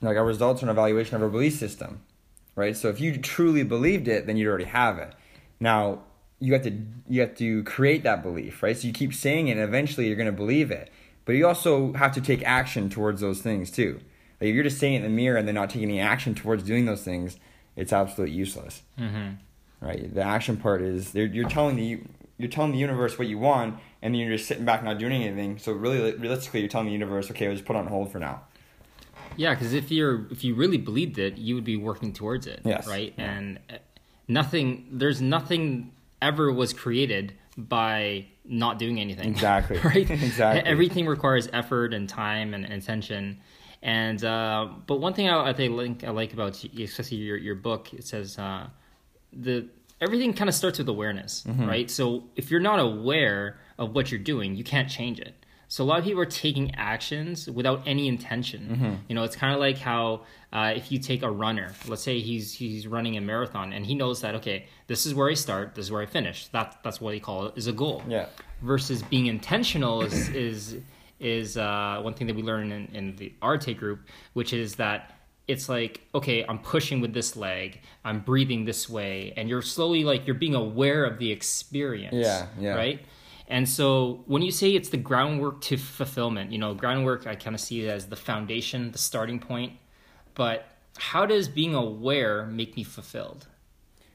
like 0.00 0.16
our 0.16 0.24
results 0.24 0.62
are 0.62 0.66
an 0.66 0.70
evaluation 0.70 1.16
of 1.16 1.22
our 1.22 1.28
belief 1.28 1.54
system 1.54 2.00
right? 2.56 2.76
So 2.76 2.88
if 2.88 3.00
you 3.00 3.18
truly 3.18 3.64
believed 3.64 4.06
it 4.06 4.28
then 4.28 4.36
you'd 4.36 4.48
already 4.48 4.66
have 4.66 4.98
it. 4.98 5.12
Now 5.58 6.02
you 6.40 6.52
have 6.52 6.62
to 6.62 6.72
you 7.08 7.20
have 7.20 7.34
to 7.36 7.62
create 7.64 8.02
that 8.02 8.22
belief, 8.22 8.62
right? 8.62 8.76
So 8.76 8.86
you 8.86 8.92
keep 8.92 9.14
saying 9.14 9.48
it, 9.48 9.52
and 9.52 9.60
eventually 9.60 10.06
you're 10.06 10.16
going 10.16 10.26
to 10.26 10.32
believe 10.32 10.70
it. 10.70 10.90
But 11.24 11.32
you 11.36 11.46
also 11.46 11.92
have 11.94 12.12
to 12.14 12.20
take 12.20 12.42
action 12.42 12.90
towards 12.90 13.20
those 13.20 13.40
things 13.40 13.70
too. 13.70 14.00
Like 14.40 14.50
if 14.50 14.54
you're 14.54 14.64
just 14.64 14.78
saying 14.78 14.94
it 14.94 14.96
in 14.98 15.02
the 15.04 15.08
mirror 15.08 15.38
and 15.38 15.48
then 15.48 15.54
not 15.54 15.70
taking 15.70 15.88
any 15.88 16.00
action 16.00 16.34
towards 16.34 16.62
doing 16.62 16.84
those 16.84 17.02
things, 17.02 17.38
it's 17.76 17.92
absolutely 17.92 18.34
useless. 18.36 18.82
Mm-hmm. 18.98 19.34
Right. 19.80 20.12
The 20.12 20.22
action 20.22 20.56
part 20.56 20.82
is 20.82 21.14
you're 21.14 21.48
telling 21.48 21.76
the 21.76 22.00
you're 22.38 22.50
telling 22.50 22.72
the 22.72 22.78
universe 22.78 23.18
what 23.18 23.28
you 23.28 23.38
want, 23.38 23.78
and 24.02 24.12
then 24.12 24.20
you're 24.20 24.36
just 24.36 24.48
sitting 24.48 24.64
back 24.64 24.82
not 24.82 24.98
doing 24.98 25.22
anything. 25.22 25.58
So 25.58 25.72
really, 25.72 26.14
realistically, 26.14 26.60
you're 26.60 26.68
telling 26.68 26.88
the 26.88 26.92
universe, 26.92 27.30
okay, 27.30 27.46
I'll 27.46 27.54
just 27.54 27.64
put 27.64 27.76
on 27.76 27.86
hold 27.86 28.10
for 28.10 28.18
now. 28.18 28.42
Yeah, 29.36 29.54
because 29.54 29.72
if 29.72 29.90
you're 29.90 30.26
if 30.30 30.44
you 30.44 30.54
really 30.54 30.78
believed 30.78 31.18
it, 31.18 31.38
you 31.38 31.54
would 31.54 31.64
be 31.64 31.76
working 31.76 32.12
towards 32.12 32.46
it. 32.46 32.60
Yes. 32.64 32.86
Right. 32.86 33.14
Yeah. 33.16 33.30
And 33.30 33.58
nothing. 34.28 34.88
There's 34.90 35.20
nothing 35.20 35.92
ever 36.24 36.50
was 36.50 36.72
created 36.72 37.34
by 37.56 38.26
not 38.44 38.78
doing 38.78 39.00
anything. 39.00 39.28
Exactly. 39.28 39.78
right. 39.84 40.10
exactly. 40.10 40.70
Everything 40.70 41.06
requires 41.06 41.48
effort 41.52 41.94
and 41.94 42.08
time 42.08 42.54
and 42.54 42.64
attention. 42.64 43.40
And 43.82 44.24
uh, 44.24 44.68
but 44.86 45.00
one 45.00 45.12
thing 45.12 45.28
I, 45.28 45.50
I 45.50 45.52
think 45.52 46.04
I 46.04 46.10
like 46.10 46.32
about 46.32 46.62
especially 46.64 47.18
your 47.18 47.36
your 47.36 47.54
book, 47.54 47.92
it 47.92 48.04
says 48.04 48.38
uh, 48.38 48.68
the 49.32 49.68
everything 50.00 50.32
kind 50.32 50.48
of 50.48 50.54
starts 50.54 50.78
with 50.78 50.88
awareness, 50.88 51.44
mm-hmm. 51.46 51.66
right? 51.66 51.90
So 51.90 52.24
if 52.34 52.50
you're 52.50 52.60
not 52.60 52.80
aware 52.80 53.58
of 53.78 53.94
what 53.94 54.10
you're 54.10 54.20
doing, 54.20 54.56
you 54.56 54.64
can't 54.64 54.88
change 54.88 55.20
it. 55.20 55.43
So 55.74 55.82
a 55.82 55.86
lot 55.86 55.98
of 55.98 56.04
people 56.04 56.20
are 56.20 56.24
taking 56.24 56.72
actions 56.76 57.50
without 57.50 57.82
any 57.84 58.06
intention. 58.06 58.60
Mm-hmm. 58.70 58.94
You 59.08 59.16
know, 59.16 59.24
it's 59.24 59.34
kind 59.34 59.52
of 59.52 59.58
like 59.58 59.76
how 59.76 60.20
uh, 60.52 60.72
if 60.76 60.92
you 60.92 61.00
take 61.00 61.24
a 61.24 61.28
runner, 61.28 61.74
let's 61.88 62.00
say 62.04 62.20
he's 62.20 62.52
he's 62.52 62.86
running 62.86 63.16
a 63.16 63.20
marathon 63.20 63.72
and 63.72 63.84
he 63.84 63.96
knows 63.96 64.20
that 64.20 64.36
okay, 64.36 64.66
this 64.86 65.04
is 65.04 65.16
where 65.16 65.28
I 65.28 65.34
start, 65.34 65.74
this 65.74 65.86
is 65.86 65.90
where 65.90 66.00
I 66.00 66.06
finish. 66.06 66.46
That 66.52 66.78
that's 66.84 67.00
what 67.00 67.12
he 67.12 67.18
call 67.18 67.46
it 67.46 67.54
is 67.56 67.66
a 67.66 67.72
goal. 67.72 68.04
Yeah. 68.06 68.26
Versus 68.62 69.02
being 69.02 69.26
intentional 69.26 70.02
is 70.02 70.28
is 70.28 70.76
is 71.18 71.56
uh, 71.56 71.98
one 72.02 72.14
thing 72.14 72.28
that 72.28 72.36
we 72.36 72.42
learn 72.42 72.70
in, 72.70 72.86
in 72.94 73.16
the 73.16 73.32
Arete 73.42 73.76
group, 73.76 74.06
which 74.34 74.52
is 74.52 74.76
that 74.76 75.10
it's 75.46 75.68
like 75.68 76.00
okay 76.14 76.42
i'm 76.48 76.58
pushing 76.58 77.02
with 77.02 77.12
this 77.12 77.36
leg 77.36 77.78
i'm 78.02 78.20
breathing 78.20 78.64
this 78.64 78.88
way 78.88 79.30
and 79.36 79.46
you're 79.46 79.60
slowly 79.60 80.02
like 80.02 80.26
you're 80.26 80.34
being 80.34 80.54
aware 80.54 81.04
of 81.04 81.18
the 81.18 81.30
experience 81.30 82.14
yeah 82.14 82.46
yeah 82.58 82.74
right 82.74 83.04
and 83.46 83.68
so 83.68 84.22
when 84.26 84.42
you 84.42 84.50
say 84.50 84.70
it's 84.70 84.88
the 84.88 84.96
groundwork 84.96 85.60
to 85.62 85.76
fulfillment, 85.76 86.50
you 86.50 86.58
know, 86.58 86.74
groundwork, 86.74 87.26
I 87.26 87.34
kind 87.34 87.54
of 87.54 87.60
see 87.60 87.84
it 87.84 87.88
as 87.88 88.06
the 88.06 88.16
foundation, 88.16 88.92
the 88.92 88.98
starting 88.98 89.38
point. 89.38 89.74
But 90.34 90.66
how 90.96 91.26
does 91.26 91.48
being 91.48 91.74
aware 91.74 92.46
make 92.46 92.76
me 92.76 92.84
fulfilled? 92.84 93.46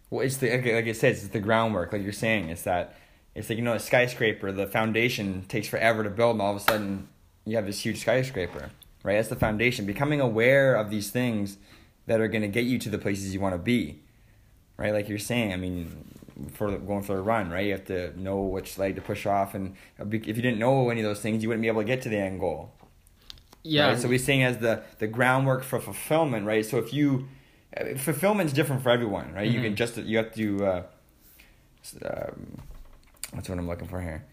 Well, 0.10 0.26
it's 0.26 0.38
the, 0.38 0.50
like 0.50 0.88
I 0.88 0.92
said, 0.94 1.12
it's 1.14 1.28
the 1.28 1.40
groundwork, 1.40 1.94
like 1.94 2.02
you're 2.02 2.12
saying. 2.12 2.50
It's 2.50 2.64
that, 2.64 2.98
it's 3.36 3.50
like, 3.50 3.58
you 3.58 3.64
know, 3.64 3.74
a 3.74 3.80
skyscraper, 3.80 4.52
the 4.52 4.66
foundation 4.66 5.44
takes 5.48 5.68
forever 5.68 6.04
to 6.04 6.10
build, 6.10 6.34
and 6.34 6.42
all 6.42 6.56
of 6.56 6.58
a 6.58 6.60
sudden 6.60 7.08
you 7.46 7.56
have 7.56 7.68
this 7.68 7.82
huge 7.82 8.02
skyscraper, 8.02 8.72
right? 9.04 9.16
That's 9.16 9.28
the 9.28 9.36
foundation. 9.36 9.86
Becoming 9.86 10.20
aware 10.20 10.76
of 10.76 10.90
these 10.90 11.12
things 11.12 11.58
that 12.08 12.20
are 12.20 12.28
going 12.28 12.42
to 12.42 12.48
get 12.48 12.66
you 12.66 12.80
to 12.80 12.90
the 12.90 12.98
places 12.98 13.34
you 13.34 13.40
want 13.40 13.54
to 13.54 13.60
be, 13.60 14.02
right? 14.78 14.92
Like 14.92 15.08
you're 15.08 15.20
saying, 15.20 15.54
I 15.54 15.58
mean, 15.58 16.06
for 16.54 16.78
going 16.78 17.04
for 17.04 17.18
a 17.18 17.22
run, 17.22 17.50
right? 17.50 17.66
You 17.66 17.72
have 17.74 17.86
to 17.86 18.20
know 18.20 18.42
which 18.42 18.78
leg 18.78 18.96
to 18.96 19.02
push 19.02 19.26
off, 19.26 19.54
and 19.56 19.76
if 20.00 20.14
you 20.14 20.34
didn't 20.34 20.60
know 20.60 20.90
any 20.90 21.02
of 21.02 21.06
those 21.06 21.20
things, 21.22 21.42
you 21.44 21.50
wouldn't 21.50 21.62
be 21.62 21.68
able 21.68 21.82
to 21.82 21.88
get 21.88 22.02
to 22.04 22.10
the 22.10 22.18
end 22.18 22.40
goal. 22.40 22.72
Yeah. 23.64 23.88
Right? 23.90 24.00
So 24.00 24.08
we're 24.08 24.20
saying 24.20 24.44
as 24.44 24.58
the 24.60 24.84
the 25.00 25.08
groundwork 25.08 25.64
for 25.64 25.80
fulfillment, 25.80 26.46
right? 26.46 26.66
So 26.66 26.78
if 26.78 26.94
you 26.94 27.28
fulfillment's 27.98 28.54
different 28.54 28.82
for 28.84 28.90
everyone, 28.90 29.34
right? 29.34 29.50
You 29.50 29.60
Mhm. 29.60 29.64
can 29.64 29.76
just 29.76 29.98
you 29.98 30.18
have 30.18 30.34
to. 30.36 30.66
Uh, 30.66 30.84
um, 32.06 32.58
what's 33.34 33.50
what 33.50 33.58
I'm 33.58 33.68
looking 33.68 33.88
for 33.88 34.02
here? 34.02 34.24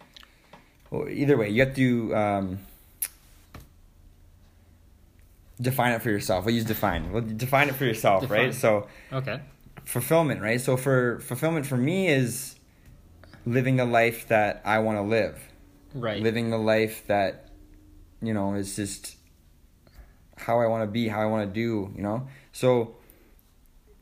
Well, 0.90 1.08
either 1.08 1.36
way, 1.36 1.48
you 1.50 1.64
have 1.64 1.74
to 1.74 2.14
um, 2.16 2.58
define 5.60 5.92
it 5.92 6.02
for 6.02 6.10
yourself. 6.10 6.44
We'll 6.44 6.54
use 6.54 6.64
define. 6.64 7.12
Well, 7.12 7.22
define 7.22 7.68
it 7.68 7.74
for 7.74 7.84
yourself, 7.84 8.22
Define. 8.22 8.38
right? 8.46 8.54
So 8.54 8.86
Okay. 9.12 9.40
Fulfillment, 9.86 10.42
right? 10.42 10.60
So 10.60 10.76
for 10.76 11.18
fulfillment 11.20 11.64
for 11.64 11.76
me 11.78 12.08
is 12.08 12.56
living 13.46 13.76
the 13.76 13.84
life 13.86 14.28
that 14.28 14.60
I 14.64 14.80
want 14.80 14.98
to 14.98 15.02
live 15.02 15.40
Right. 15.94 16.22
living 16.22 16.50
the 16.50 16.58
life 16.58 17.06
that 17.06 17.48
you 18.20 18.34
know 18.34 18.54
is 18.54 18.76
just 18.76 19.16
how 20.36 20.60
I 20.60 20.66
want 20.66 20.82
to 20.82 20.86
be, 20.86 21.08
how 21.08 21.22
I 21.22 21.26
want 21.26 21.48
to 21.48 21.54
do, 21.54 21.90
you 21.96 22.02
know. 22.02 22.28
So 22.52 22.96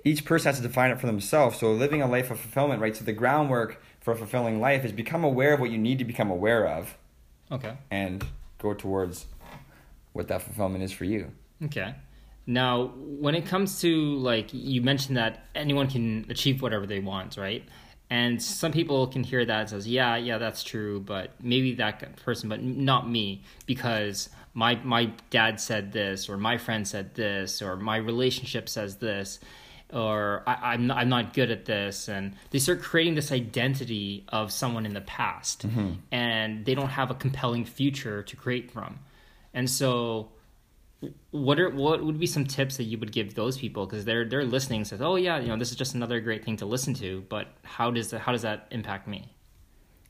each 0.04 0.24
person 0.24 0.48
has 0.48 0.56
to 0.56 0.62
define 0.66 0.90
it 0.90 0.98
for 1.00 1.06
themselves. 1.06 1.58
So 1.60 1.72
living 1.72 2.02
a 2.02 2.08
life 2.08 2.30
of 2.30 2.40
fulfillment, 2.40 2.80
right? 2.82 2.96
So 2.96 3.04
the 3.04 3.12
groundwork 3.12 3.80
for 4.00 4.12
a 4.12 4.16
fulfilling 4.16 4.60
life 4.60 4.84
is 4.84 4.90
become 4.92 5.22
aware 5.24 5.54
of 5.54 5.60
what 5.60 5.70
you 5.70 5.78
need 5.78 5.98
to 6.00 6.04
become 6.04 6.30
aware 6.30 6.66
of 6.66 6.96
Okay. 7.52 7.76
and 7.90 8.24
go 8.58 8.74
towards 8.74 9.26
what 10.12 10.26
that 10.28 10.42
fulfillment 10.42 10.82
is 10.82 10.90
for 10.92 11.04
you. 11.04 11.30
Okay. 11.62 11.94
Now, 12.46 12.92
when 12.96 13.34
it 13.34 13.46
comes 13.46 13.80
to 13.80 14.16
like 14.16 14.52
you 14.52 14.82
mentioned 14.82 15.16
that 15.16 15.46
anyone 15.54 15.88
can 15.88 16.26
achieve 16.28 16.60
whatever 16.60 16.86
they 16.86 17.00
want, 17.00 17.36
right? 17.36 17.64
And 18.10 18.40
some 18.42 18.70
people 18.70 19.06
can 19.06 19.24
hear 19.24 19.44
that 19.44 19.60
and 19.60 19.68
says, 19.70 19.88
"Yeah, 19.88 20.16
yeah, 20.16 20.38
that's 20.38 20.62
true, 20.62 21.00
but 21.00 21.32
maybe 21.42 21.74
that 21.76 22.16
person, 22.16 22.48
but 22.48 22.62
not 22.62 23.08
me, 23.08 23.42
because 23.66 24.28
my 24.52 24.76
my 24.84 25.06
dad 25.30 25.58
said 25.58 25.92
this, 25.92 26.28
or 26.28 26.36
my 26.36 26.58
friend 26.58 26.86
said 26.86 27.14
this, 27.14 27.62
or 27.62 27.76
my 27.76 27.96
relationship 27.96 28.68
says 28.68 28.96
this, 28.96 29.40
or 29.90 30.42
I, 30.46 30.74
I'm 30.74 30.86
not, 30.86 30.98
I'm 30.98 31.08
not 31.08 31.32
good 31.32 31.50
at 31.50 31.64
this," 31.64 32.08
and 32.08 32.36
they 32.50 32.58
start 32.58 32.82
creating 32.82 33.14
this 33.14 33.32
identity 33.32 34.24
of 34.28 34.52
someone 34.52 34.84
in 34.84 34.92
the 34.92 35.00
past, 35.00 35.66
mm-hmm. 35.66 35.92
and 36.12 36.66
they 36.66 36.74
don't 36.74 36.90
have 36.90 37.10
a 37.10 37.14
compelling 37.14 37.64
future 37.64 38.22
to 38.22 38.36
create 38.36 38.70
from, 38.70 38.98
and 39.54 39.68
so 39.68 40.28
what 41.30 41.58
are 41.58 41.70
what 41.70 42.04
would 42.04 42.18
be 42.18 42.26
some 42.26 42.44
tips 42.44 42.76
that 42.76 42.84
you 42.84 42.98
would 42.98 43.12
give 43.12 43.34
those 43.34 43.58
people 43.58 43.86
because 43.86 44.04
they're 44.04 44.24
they're 44.24 44.44
listening 44.44 44.84
says 44.84 45.00
oh 45.00 45.16
yeah 45.16 45.38
you 45.38 45.48
know 45.48 45.56
this 45.56 45.70
is 45.70 45.76
just 45.76 45.94
another 45.94 46.20
great 46.20 46.44
thing 46.44 46.56
to 46.56 46.66
listen 46.66 46.94
to 46.94 47.24
but 47.28 47.48
how 47.62 47.90
does 47.90 48.10
that 48.10 48.20
how 48.20 48.32
does 48.32 48.42
that 48.42 48.66
impact 48.70 49.08
me 49.08 49.34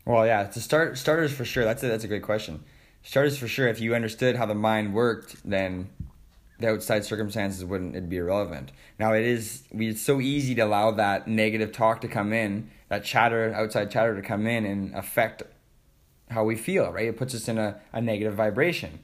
Well, 0.06 0.26
yeah, 0.26 0.44
to 0.44 0.60
start 0.60 0.98
starters 0.98 1.32
for 1.32 1.44
sure. 1.44 1.64
That's 1.64 1.82
a, 1.82 1.88
that's 1.88 2.04
a 2.04 2.08
great 2.08 2.22
question. 2.22 2.62
Starters 3.02 3.38
for 3.38 3.48
sure. 3.48 3.68
If 3.68 3.80
you 3.80 3.94
understood 3.94 4.36
how 4.36 4.46
the 4.46 4.54
mind 4.54 4.94
worked, 4.94 5.36
then 5.48 5.88
the 6.58 6.68
outside 6.68 7.04
circumstances 7.04 7.64
wouldn't 7.64 7.96
it'd 7.96 8.08
be 8.08 8.18
irrelevant. 8.18 8.72
Now 8.98 9.14
it 9.14 9.24
is 9.24 9.64
we 9.72 9.88
it's 9.88 10.02
so 10.02 10.20
easy 10.20 10.54
to 10.56 10.62
allow 10.62 10.90
that 10.92 11.26
negative 11.26 11.72
talk 11.72 12.00
to 12.02 12.08
come 12.08 12.32
in, 12.32 12.70
that 12.88 13.04
chatter, 13.04 13.52
outside 13.54 13.90
chatter 13.90 14.14
to 14.14 14.22
come 14.22 14.46
in 14.46 14.64
and 14.66 14.94
affect 14.94 15.42
how 16.30 16.44
we 16.44 16.56
feel, 16.56 16.90
right? 16.92 17.08
It 17.08 17.16
puts 17.16 17.34
us 17.34 17.48
in 17.48 17.58
a, 17.58 17.80
a 17.92 18.00
negative 18.00 18.34
vibration. 18.34 19.00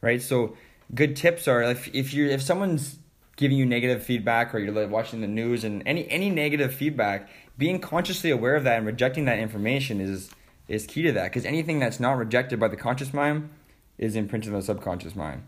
Right? 0.00 0.22
So 0.22 0.56
good 0.94 1.16
tips 1.16 1.48
are 1.48 1.62
if 1.62 1.92
if 1.94 2.12
you 2.12 2.28
if 2.28 2.42
someone's 2.42 2.98
giving 3.36 3.56
you 3.56 3.64
negative 3.64 4.02
feedback 4.02 4.54
or 4.54 4.58
you're 4.58 4.88
watching 4.88 5.20
the 5.20 5.26
news 5.26 5.64
and 5.64 5.82
any 5.86 6.08
any 6.10 6.30
negative 6.30 6.74
feedback, 6.74 7.28
being 7.56 7.78
consciously 7.80 8.30
aware 8.30 8.56
of 8.56 8.64
that 8.64 8.78
and 8.78 8.86
rejecting 8.86 9.24
that 9.26 9.38
information 9.38 10.00
is 10.00 10.30
is 10.66 10.86
key 10.86 11.02
to 11.02 11.12
that 11.12 11.24
because 11.24 11.44
anything 11.44 11.78
that's 11.78 12.00
not 12.00 12.12
rejected 12.12 12.60
by 12.60 12.68
the 12.68 12.76
conscious 12.76 13.12
mind 13.12 13.48
is 13.96 14.16
imprinted 14.16 14.52
on 14.52 14.60
the 14.60 14.64
subconscious 14.64 15.16
mind, 15.16 15.42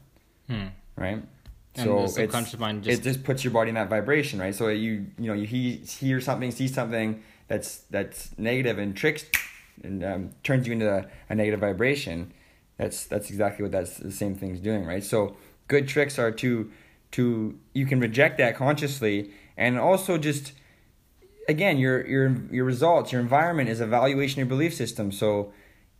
hmm. 0.48 0.66
right? 0.96 1.22
And 1.76 1.88
the 1.88 2.08
subconscious 2.08 2.58
mind 2.58 2.84
just- 2.84 3.00
it 3.00 3.02
just 3.02 3.22
puts 3.22 3.44
your 3.44 3.52
body 3.52 3.68
in 3.68 3.74
that 3.76 3.88
vibration, 3.88 4.40
right? 4.40 4.54
So 4.54 4.68
you 4.68 5.06
you 5.18 5.26
know 5.28 5.34
you 5.34 5.46
he, 5.46 5.76
hear 5.76 6.20
something, 6.20 6.50
see 6.50 6.68
something 6.68 7.22
that's 7.48 7.78
that's 7.90 8.36
negative 8.38 8.78
and 8.78 8.96
tricks 8.96 9.24
and 9.82 10.04
um, 10.04 10.30
turns 10.42 10.66
you 10.66 10.72
into 10.72 10.92
a, 10.92 11.06
a 11.28 11.34
negative 11.34 11.60
vibration. 11.60 12.32
That's 12.80 13.04
that's 13.04 13.28
exactly 13.28 13.62
what 13.62 13.72
that's 13.72 13.98
the 13.98 14.10
same 14.10 14.34
thing's 14.34 14.58
doing, 14.58 14.86
right? 14.86 15.04
So 15.04 15.36
good 15.68 15.86
tricks 15.86 16.18
are 16.18 16.30
to 16.30 16.72
to 17.10 17.58
you 17.74 17.84
can 17.84 18.00
reject 18.00 18.38
that 18.38 18.56
consciously 18.56 19.32
and 19.54 19.78
also 19.78 20.16
just 20.16 20.52
again 21.46 21.76
your 21.76 22.06
your 22.06 22.34
your 22.50 22.64
results 22.64 23.12
your 23.12 23.20
environment 23.20 23.68
is 23.68 23.82
evaluation 23.82 24.40
of 24.40 24.48
your 24.48 24.56
belief 24.56 24.72
system. 24.72 25.12
So 25.12 25.52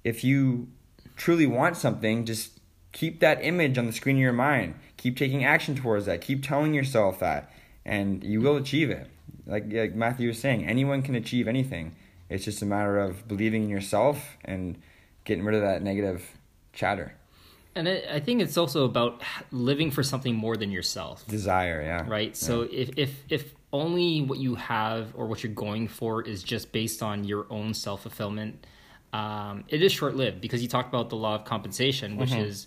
if 0.04 0.24
you 0.24 0.68
truly 1.16 1.46
want 1.46 1.76
something 1.76 2.24
just 2.24 2.60
keep 2.92 3.20
that 3.20 3.44
image 3.44 3.76
on 3.76 3.84
the 3.84 3.92
screen 3.92 4.16
of 4.16 4.22
your 4.22 4.32
mind. 4.32 4.74
Keep 4.96 5.18
taking 5.18 5.44
action 5.44 5.76
towards 5.76 6.06
that. 6.06 6.22
Keep 6.22 6.42
telling 6.42 6.72
yourself 6.72 7.20
that 7.20 7.52
and 7.84 8.24
you 8.24 8.40
will 8.40 8.56
achieve 8.56 8.88
it. 8.88 9.06
Like, 9.46 9.70
like 9.70 9.94
matthew 9.94 10.28
was 10.28 10.38
saying 10.38 10.66
anyone 10.66 11.02
can 11.02 11.14
achieve 11.14 11.46
anything. 11.46 11.94
It's 12.30 12.46
just 12.46 12.62
a 12.62 12.66
matter 12.66 12.98
of 12.98 13.28
believing 13.28 13.64
in 13.64 13.68
yourself 13.68 14.38
and 14.46 14.80
getting 15.24 15.44
rid 15.44 15.56
of 15.56 15.60
that 15.60 15.82
negative 15.82 16.39
chatter. 16.72 17.14
And 17.74 17.86
it, 17.86 18.04
i 18.10 18.18
think 18.18 18.42
it's 18.42 18.56
also 18.56 18.84
about 18.84 19.22
living 19.52 19.90
for 19.90 20.02
something 20.02 20.34
more 20.34 20.56
than 20.56 20.70
yourself. 20.70 21.26
Desire 21.26 21.82
yeah. 21.82 22.04
Right? 22.08 22.36
So 22.36 22.62
if 22.62 22.90
if 22.96 23.24
if 23.28 23.54
only 23.72 24.22
what 24.22 24.38
you 24.38 24.56
have 24.56 25.12
or 25.14 25.26
what 25.26 25.44
you're 25.44 25.52
going 25.52 25.86
for 25.86 26.22
is 26.22 26.42
just 26.42 26.72
based 26.72 27.02
on 27.02 27.22
your 27.24 27.46
own 27.50 27.72
self-fulfillment 27.72 28.66
um, 29.12 29.64
it 29.68 29.82
is 29.82 29.92
short-lived 29.92 30.40
because 30.40 30.62
you 30.62 30.68
talked 30.68 30.88
about 30.88 31.08
the 31.08 31.16
law 31.16 31.36
of 31.36 31.44
compensation 31.44 32.16
which 32.16 32.32
is 32.32 32.66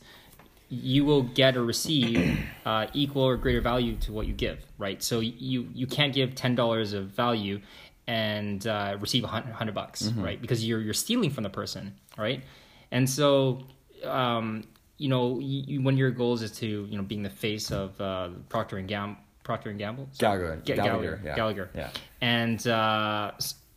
you 0.69 1.05
will 1.05 1.23
get 1.23 1.55
or 1.55 1.63
receive 1.63 2.39
uh, 2.65 2.87
equal 2.93 3.23
or 3.23 3.37
greater 3.37 3.61
value 3.61 3.95
to 3.97 4.11
what 4.11 4.27
you 4.27 4.33
give 4.33 4.65
right? 4.77 5.03
So 5.03 5.19
you 5.19 5.67
you 5.73 5.87
can't 5.87 6.13
give 6.13 6.31
$10 6.31 6.93
of 6.93 7.07
value 7.07 7.61
and 8.07 8.65
uh, 8.65 8.97
receive 8.99 9.23
a 9.23 9.27
hun- 9.27 9.43
hundred 9.43 9.75
bucks 9.75 10.03
right? 10.17 10.41
Because 10.41 10.65
you're 10.65 10.81
you're 10.81 10.93
stealing 10.93 11.29
from 11.29 11.43
the 11.43 11.49
person 11.49 11.95
right? 12.17 12.43
And 12.91 13.09
so 13.09 13.63
um, 14.03 14.63
you 14.97 15.09
know 15.09 15.39
you, 15.39 15.81
of 15.81 15.97
your 15.97 16.11
goals 16.11 16.41
is 16.41 16.51
to 16.59 16.67
you 16.67 16.97
know 16.97 17.03
being 17.03 17.23
the 17.23 17.29
face 17.29 17.71
of 17.71 17.99
uh, 17.99 18.29
procter 18.49 18.77
and 18.77 18.87
Gamble 18.87 19.17
procter 19.43 19.69
and 19.69 19.77
gamble 19.77 20.09
Gallagher. 20.17 20.61
Ga- 20.65 20.75
Gallagher, 20.75 20.85
Gallagher. 20.85 21.21
yeah. 21.23 21.35
Gallagher. 21.35 21.69
Yeah. 21.75 21.89
And 22.21 22.67
uh, 22.67 23.31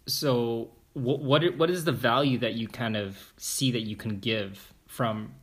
so, 0.07 0.71
what 0.95 1.21
what 1.21 1.57
what 1.57 1.71
is 1.71 1.85
the 1.85 1.93
value 1.93 2.39
that 2.39 2.55
you 2.55 2.69
kind 2.69 2.97
of 2.97 3.33
see 3.37 3.73
that 3.73 3.83
you 3.83 3.97
can 3.97 4.21
give 4.21 4.73
from 4.87 5.35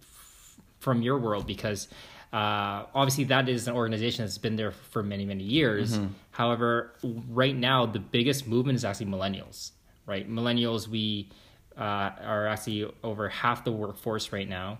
from 0.80 1.02
your 1.02 1.20
world? 1.20 1.46
Because 1.46 1.88
uh, 2.32 2.86
obviously, 2.96 3.26
that 3.26 3.48
is 3.50 3.68
an 3.68 3.76
organization 3.76 4.26
that's 4.26 4.38
been 4.38 4.56
there 4.56 4.72
for 4.72 5.04
many 5.04 5.26
many 5.26 5.44
years. 5.44 5.98
Mm-hmm. 5.98 6.14
However, 6.32 6.94
right 7.30 7.56
now, 7.56 7.86
the 7.86 8.00
biggest 8.00 8.48
movement 8.48 8.78
is 8.78 8.86
actually 8.86 9.08
millennials. 9.08 9.72
Right, 10.06 10.30
millennials 10.30 10.88
we 10.88 11.30
uh, 11.78 12.12
are 12.22 12.48
actually 12.48 12.92
over 13.04 13.30
half 13.30 13.64
the 13.64 13.72
workforce 13.72 14.32
right 14.32 14.48
now, 14.48 14.80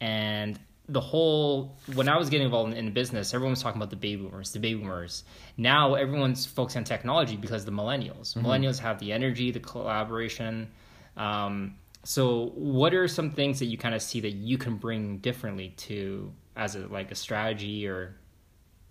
and 0.00 0.58
the 0.88 1.00
whole 1.00 1.76
when 1.94 2.08
I 2.08 2.18
was 2.18 2.28
getting 2.28 2.44
involved 2.44 2.72
in, 2.72 2.78
in 2.78 2.92
business, 2.92 3.32
everyone 3.32 3.52
was 3.52 3.62
talking 3.62 3.80
about 3.80 3.90
the 3.90 3.96
baby 3.96 4.22
boomers, 4.22 4.52
the 4.52 4.58
baby 4.58 4.80
boomers. 4.80 5.24
Now 5.56 5.94
everyone's 5.94 6.44
focused 6.44 6.76
on 6.76 6.84
technology 6.84 7.36
because 7.36 7.64
the 7.64 7.72
millennials. 7.72 8.36
Millennials 8.36 8.78
have 8.80 8.98
the 8.98 9.12
energy, 9.12 9.50
the 9.50 9.60
collaboration. 9.60 10.70
Um, 11.16 11.76
so, 12.04 12.52
what 12.54 12.92
are 12.92 13.08
some 13.08 13.30
things 13.30 13.58
that 13.60 13.66
you 13.66 13.78
kind 13.78 13.94
of 13.94 14.02
see 14.02 14.20
that 14.20 14.32
you 14.32 14.58
can 14.58 14.76
bring 14.76 15.18
differently 15.18 15.70
to 15.78 16.32
as 16.54 16.76
a 16.76 16.86
like 16.88 17.10
a 17.10 17.14
strategy 17.14 17.88
or 17.88 18.16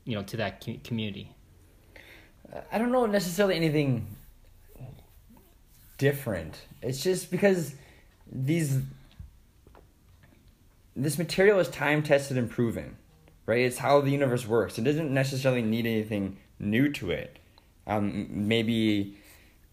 you 0.04 0.16
know 0.16 0.24
to 0.24 0.38
that 0.38 0.66
community? 0.84 1.36
I 2.72 2.78
don't 2.80 2.92
know 2.92 3.06
necessarily 3.06 3.56
anything 3.56 4.08
different. 5.98 6.62
It's 6.82 7.04
just 7.04 7.32
because 7.32 7.76
these 8.32 8.80
this 10.96 11.18
material 11.18 11.60
is 11.60 11.70
time 11.70 12.04
tested 12.04 12.38
and 12.38 12.50
proven, 12.50 12.98
right? 13.46 13.60
It's 13.60 13.80
how 13.80 14.02
the 14.02 14.12
universe 14.12 14.48
works. 14.48 14.78
It 14.78 14.84
doesn't 14.84 15.14
necessarily 15.14 15.62
need 15.62 15.86
anything 15.86 16.38
new 16.60 16.92
to 16.94 17.12
it. 17.12 17.40
Um, 17.88 18.28
maybe 18.30 19.18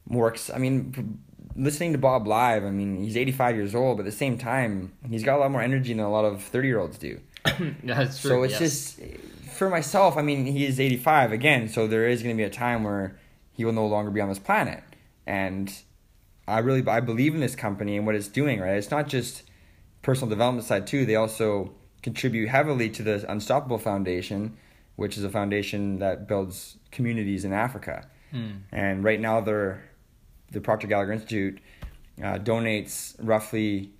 more. 0.09 0.35
I 0.53 0.59
mean, 0.59 0.93
p- 0.93 1.61
listening 1.61 1.93
to 1.93 1.99
Bob 1.99 2.27
live. 2.27 2.65
I 2.65 2.71
mean, 2.71 3.03
he's 3.03 3.17
eighty 3.17 3.33
five 3.33 3.57
years 3.57 3.75
old, 3.75 3.99
but 3.99 4.07
at 4.07 4.13
the 4.13 4.17
same 4.17 4.39
time, 4.39 4.93
he's 5.09 5.23
got 5.23 5.37
a 5.37 5.41
lot 5.41 5.51
more 5.51 5.63
energy 5.63 5.93
than 5.93 6.05
a 6.05 6.11
lot 6.11 6.25
of 6.25 6.43
thirty 6.43 6.69
year 6.69 6.81
olds 6.81 6.99
do. 6.99 7.21
That's 7.85 8.21
true. 8.21 8.31
So 8.31 8.43
it's 8.43 8.61
yes. 8.61 8.61
just 8.61 9.01
for 9.53 9.69
myself. 9.69 10.17
I 10.17 10.23
mean, 10.23 10.47
he 10.47 10.65
is 10.65 10.81
85 10.81 11.33
again, 11.33 11.69
so 11.69 11.87
there 11.87 12.09
is 12.09 12.23
going 12.23 12.35
to 12.35 12.41
be 12.41 12.47
a 12.47 12.51
time 12.51 12.83
where 12.83 13.19
he 13.53 13.65
will 13.65 13.73
no 13.73 13.87
longer 13.87 14.11
be 14.11 14.21
on 14.21 14.29
this 14.29 14.39
planet, 14.39 14.83
and 15.27 15.73
I 16.51 16.59
really 16.59 16.87
I 16.87 17.01
believe 17.01 17.35
in 17.35 17.41
this 17.41 17.55
company 17.55 17.97
and 17.97 18.07
what 18.07 18.15
it's 18.15 18.29
doing. 18.29 18.61
Right, 18.61 18.75
it's 18.75 18.91
not 18.91 19.09
just 19.09 19.45
personal 20.03 20.29
development 20.29 20.67
side 20.67 20.87
too. 20.87 21.07
They 21.07 21.17
also 21.17 21.73
contribute 22.03 22.49
heavily 22.49 22.89
to 22.91 23.03
the 23.03 23.31
Unstoppable 23.31 23.79
Foundation, 23.79 24.57
which 24.97 25.17
is 25.17 25.25
a 25.25 25.31
foundation 25.31 25.99
that 25.99 26.27
builds 26.27 26.77
communities 26.91 27.45
in 27.45 27.53
Africa. 27.53 28.07
Hmm. 28.31 28.51
And 28.73 29.05
right 29.05 29.21
now, 29.21 29.41
they're 29.41 29.83
the 30.51 30.61
Proctor 30.61 30.87
Gallagher 30.87 31.13
Institute 31.13 31.61
uh, 32.23 32.39
donates 32.39 33.15
roughly. 33.21 33.91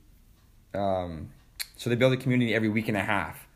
Um, 0.75 1.31
so 1.77 1.91
they 1.91 1.97
build 1.97 2.13
a 2.13 2.17
community 2.17 2.55
every 2.55 2.69
week 2.69 2.89
and 2.89 2.97
a 2.97 3.03
half. 3.03 3.47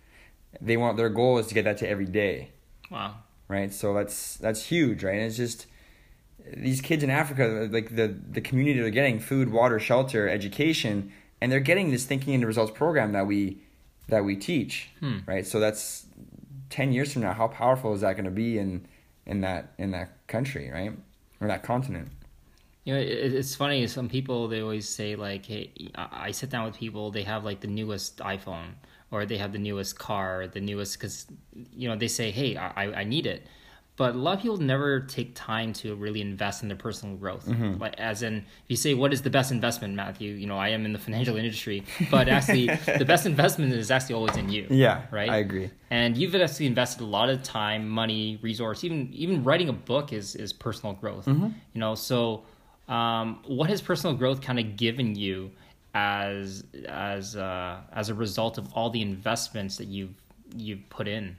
They 0.60 0.76
want 0.76 0.96
their 0.96 1.08
goal 1.08 1.38
is 1.38 1.46
to 1.48 1.54
get 1.54 1.64
that 1.64 1.78
to 1.78 1.88
every 1.88 2.06
day, 2.06 2.50
wow. 2.90 3.16
right? 3.48 3.72
So 3.72 3.92
that's 3.92 4.36
that's 4.36 4.64
huge, 4.66 5.02
right? 5.02 5.14
And 5.16 5.24
it's 5.24 5.36
just 5.36 5.66
these 6.52 6.80
kids 6.80 7.02
in 7.02 7.10
Africa, 7.10 7.68
like 7.70 7.94
the 7.96 8.08
the 8.30 8.40
community 8.40 8.80
they're 8.80 8.90
getting 8.90 9.20
food, 9.20 9.50
water, 9.50 9.78
shelter, 9.78 10.28
education, 10.28 11.12
and 11.40 11.50
they're 11.50 11.60
getting 11.60 11.90
this 11.90 12.04
thinking 12.04 12.34
into 12.34 12.46
results 12.46 12.72
program 12.72 13.12
that 13.12 13.26
we 13.26 13.58
that 14.08 14.24
we 14.24 14.36
teach, 14.36 14.90
Hmm. 15.00 15.18
right? 15.26 15.46
So 15.46 15.60
that's 15.60 16.06
ten 16.70 16.92
years 16.92 17.12
from 17.12 17.22
now. 17.22 17.32
How 17.32 17.48
powerful 17.48 17.94
is 17.94 18.02
that 18.02 18.12
going 18.14 18.26
to 18.26 18.30
be 18.30 18.58
in 18.58 18.86
in 19.26 19.40
that 19.40 19.72
in 19.78 19.92
that 19.92 20.26
country, 20.26 20.70
right, 20.70 20.92
or 21.40 21.48
that 21.48 21.62
continent? 21.62 22.08
You 22.84 22.92
know, 22.94 23.00
it's 23.00 23.54
funny. 23.54 23.86
Some 23.86 24.10
people 24.10 24.46
they 24.48 24.60
always 24.60 24.86
say 24.86 25.16
like, 25.16 25.46
"Hey, 25.46 25.70
I 25.94 26.26
I 26.28 26.30
sit 26.32 26.50
down 26.50 26.66
with 26.66 26.76
people. 26.76 27.10
They 27.10 27.22
have 27.22 27.42
like 27.42 27.60
the 27.60 27.68
newest 27.68 28.18
iPhone, 28.18 28.74
or 29.10 29.24
they 29.24 29.38
have 29.38 29.52
the 29.52 29.58
newest 29.58 29.98
car, 29.98 30.46
the 30.46 30.60
newest." 30.60 30.98
Because 30.98 31.26
you 31.74 31.88
know 31.88 31.96
they 31.96 32.08
say, 32.08 32.30
"Hey, 32.30 32.56
I 32.58 33.00
I 33.00 33.04
need 33.04 33.24
it," 33.24 33.46
but 33.96 34.14
a 34.14 34.18
lot 34.18 34.36
of 34.36 34.42
people 34.42 34.56
never 34.56 35.00
take 35.00 35.34
time 35.36 35.72
to 35.74 35.94
really 35.94 36.20
invest 36.20 36.62
in 36.62 36.68
their 36.68 36.76
personal 36.76 37.14
growth. 37.16 37.46
Mm-hmm. 37.46 37.80
Like, 37.80 37.94
as 37.98 38.22
in, 38.22 38.38
if 38.38 38.44
you 38.68 38.76
say, 38.76 38.94
"What 38.94 39.12
is 39.12 39.22
the 39.22 39.30
best 39.30 39.52
investment, 39.52 39.94
Matthew?" 39.94 40.32
You 40.34 40.46
know, 40.46 40.56
I 40.58 40.70
am 40.70 40.84
in 40.84 40.92
the 40.92 40.98
financial 40.98 41.36
industry, 41.36 41.84
but 42.10 42.28
actually, 42.28 42.66
the 42.98 43.04
best 43.04 43.24
investment 43.26 43.72
is 43.72 43.90
actually 43.90 44.16
always 44.16 44.36
in 44.36 44.48
you. 44.48 44.66
Yeah, 44.70 45.02
Right? 45.12 45.30
I 45.30 45.36
agree. 45.38 45.70
and 45.90 46.16
you've 46.16 46.34
actually 46.34 46.66
invested 46.66 47.02
a 47.02 47.06
lot 47.06 47.28
of 47.28 47.42
time 47.44 47.88
money 47.88 48.38
resource 48.42 48.82
even 48.84 49.12
even 49.12 49.44
writing 49.44 49.68
a 49.68 49.72
book 49.72 50.12
is 50.12 50.34
is 50.34 50.52
personal 50.52 50.94
growth 50.94 51.26
Mm-hmm. 51.26 51.48
you 51.74 51.80
know 51.80 51.94
so 51.94 52.42
um, 52.88 53.40
what 53.46 53.70
has 53.70 53.80
personal 53.80 54.14
growth 54.16 54.40
kind 54.40 54.58
of 54.58 54.76
given 54.76 55.14
you 55.14 55.50
as 55.94 56.64
as 56.88 57.36
uh, 57.36 57.80
as 57.92 58.08
a 58.08 58.14
result 58.14 58.58
of 58.58 58.72
all 58.74 58.90
the 58.90 59.00
investments 59.02 59.76
that 59.76 59.86
you've 59.86 60.14
you've 60.56 60.88
put 60.90 61.06
in 61.08 61.36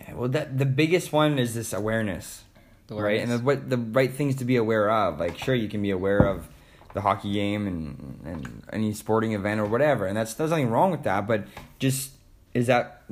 Yeah, 0.00 0.14
well, 0.14 0.28
that 0.30 0.58
the 0.58 0.66
biggest 0.66 1.12
one 1.12 1.38
is 1.38 1.54
this 1.54 1.72
awareness, 1.72 2.44
The 2.86 2.94
right? 2.94 3.20
And 3.20 3.30
the, 3.32 3.38
what 3.38 3.68
the 3.70 3.76
right 3.78 4.12
things 4.12 4.36
to 4.36 4.44
be 4.44 4.56
aware 4.56 4.90
of. 4.90 5.18
Like, 5.20 5.38
sure, 5.38 5.54
you 5.54 5.68
can 5.68 5.82
be 5.82 5.90
aware 5.90 6.24
of 6.26 6.48
the 6.94 7.00
hockey 7.02 7.32
game 7.32 7.66
and 7.66 8.20
and 8.24 8.62
any 8.72 8.92
sporting 8.94 9.32
event 9.32 9.60
or 9.60 9.66
whatever, 9.66 10.06
and 10.06 10.16
that's 10.16 10.34
there's 10.34 10.50
nothing 10.50 10.70
wrong 10.70 10.90
with 10.90 11.02
that. 11.04 11.26
But 11.26 11.44
just 11.78 12.12
is 12.54 12.66
that 12.68 13.02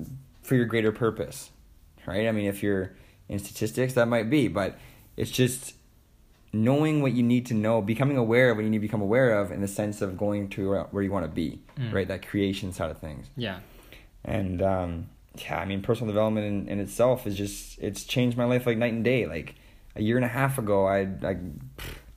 for 0.42 0.54
your 0.54 0.64
greater 0.66 0.92
purpose, 0.92 1.50
right? 2.06 2.26
I 2.26 2.32
mean, 2.32 2.46
if 2.46 2.62
you're 2.62 2.92
in 3.28 3.38
statistics, 3.38 3.94
that 3.94 4.06
might 4.08 4.30
be, 4.30 4.48
but 4.48 4.78
it's 5.16 5.30
just 5.30 5.74
knowing 6.52 7.02
what 7.02 7.12
you 7.12 7.22
need 7.22 7.44
to 7.46 7.54
know, 7.54 7.82
becoming 7.82 8.16
aware 8.16 8.50
of 8.50 8.56
what 8.56 8.62
you 8.64 8.70
need 8.70 8.78
to 8.78 8.80
become 8.80 9.02
aware 9.02 9.38
of, 9.38 9.50
in 9.52 9.60
the 9.60 9.68
sense 9.68 10.00
of 10.00 10.16
going 10.16 10.48
to 10.48 10.74
where 10.90 11.02
you 11.02 11.10
want 11.12 11.24
to 11.26 11.30
be, 11.30 11.60
Mm. 11.78 11.92
right? 11.92 12.08
That 12.08 12.26
creation 12.26 12.72
side 12.72 12.90
of 12.90 12.98
things 12.98 13.26
yeah 13.36 13.58
and 14.24 14.62
um, 14.62 15.08
yeah, 15.42 15.58
I 15.58 15.64
mean, 15.64 15.82
personal 15.82 16.12
development 16.12 16.46
in, 16.46 16.68
in 16.68 16.80
itself 16.80 17.26
is 17.26 17.36
just 17.36 17.78
it's 17.78 18.04
changed 18.04 18.36
my 18.36 18.44
life 18.44 18.66
like 18.66 18.78
night 18.78 18.92
and 18.92 19.04
day. 19.04 19.26
Like 19.26 19.54
a 19.94 20.02
year 20.02 20.16
and 20.16 20.24
a 20.24 20.28
half 20.28 20.58
ago, 20.58 20.86
I 20.86 21.08
I, 21.22 21.36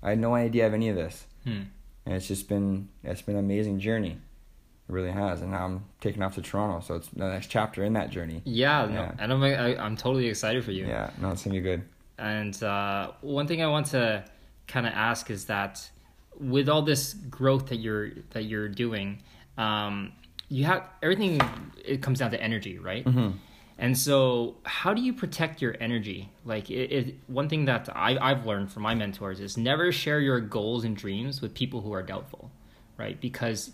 I 0.03 0.09
had 0.11 0.19
no 0.19 0.35
idea 0.35 0.67
of 0.67 0.73
any 0.73 0.89
of 0.89 0.95
this, 0.95 1.25
hmm. 1.43 1.63
and 2.05 2.15
it's 2.15 2.27
just 2.27 2.47
been 2.49 2.89
it's 3.03 3.21
been 3.21 3.35
an 3.35 3.43
amazing 3.45 3.79
journey. 3.79 4.17
It 4.87 4.91
really 4.91 5.11
has, 5.11 5.41
and 5.41 5.51
now 5.51 5.65
I'm 5.65 5.85
taking 6.01 6.23
off 6.23 6.35
to 6.35 6.41
Toronto, 6.41 6.85
so 6.85 6.95
it's 6.95 7.07
the 7.09 7.27
next 7.29 7.47
chapter 7.47 7.83
in 7.83 7.93
that 7.93 8.09
journey. 8.09 8.41
yeah, 8.45 8.85
no, 8.85 8.93
Yeah. 8.93 9.11
and 9.19 9.31
I'm 9.31 9.43
I, 9.43 9.77
I'm 9.77 9.95
totally 9.95 10.27
excited 10.27 10.63
for 10.63 10.71
you 10.71 10.87
Yeah, 10.87 11.11
no, 11.21 11.29
it's 11.31 11.43
gonna 11.43 11.55
be 11.55 11.61
good. 11.61 11.83
And 12.17 12.61
uh, 12.63 13.11
one 13.21 13.47
thing 13.47 13.61
I 13.63 13.67
want 13.67 13.87
to 13.87 14.25
kind 14.67 14.85
of 14.85 14.93
ask 14.93 15.29
is 15.29 15.45
that 15.45 15.89
with 16.39 16.69
all 16.69 16.81
this 16.81 17.13
growth 17.13 17.67
that 17.67 17.77
you're 17.77 18.11
that 18.31 18.45
you're 18.45 18.67
doing, 18.67 19.21
um, 19.57 20.13
you 20.49 20.65
have 20.65 20.83
everything. 21.01 21.39
It 21.85 22.01
comes 22.01 22.19
down 22.19 22.31
to 22.31 22.41
energy, 22.41 22.77
right? 22.79 23.05
Mm-hmm. 23.05 23.37
And 23.77 23.97
so, 23.97 24.55
how 24.63 24.93
do 24.93 25.01
you 25.01 25.13
protect 25.13 25.61
your 25.61 25.75
energy? 25.79 26.29
Like, 26.43 26.69
it, 26.69 26.91
it, 26.91 27.15
one 27.27 27.47
thing 27.47 27.63
that 27.65 27.87
I, 27.95 28.17
I've 28.17 28.45
learned 28.45 28.71
from 28.73 28.83
my 28.83 28.93
mentors 28.93 29.39
is 29.39 29.55
never 29.55 29.91
share 29.93 30.19
your 30.19 30.41
goals 30.41 30.83
and 30.83 30.97
dreams 30.97 31.41
with 31.41 31.53
people 31.53 31.79
who 31.81 31.93
are 31.93 32.03
doubtful, 32.03 32.51
right? 32.97 33.19
Because 33.21 33.71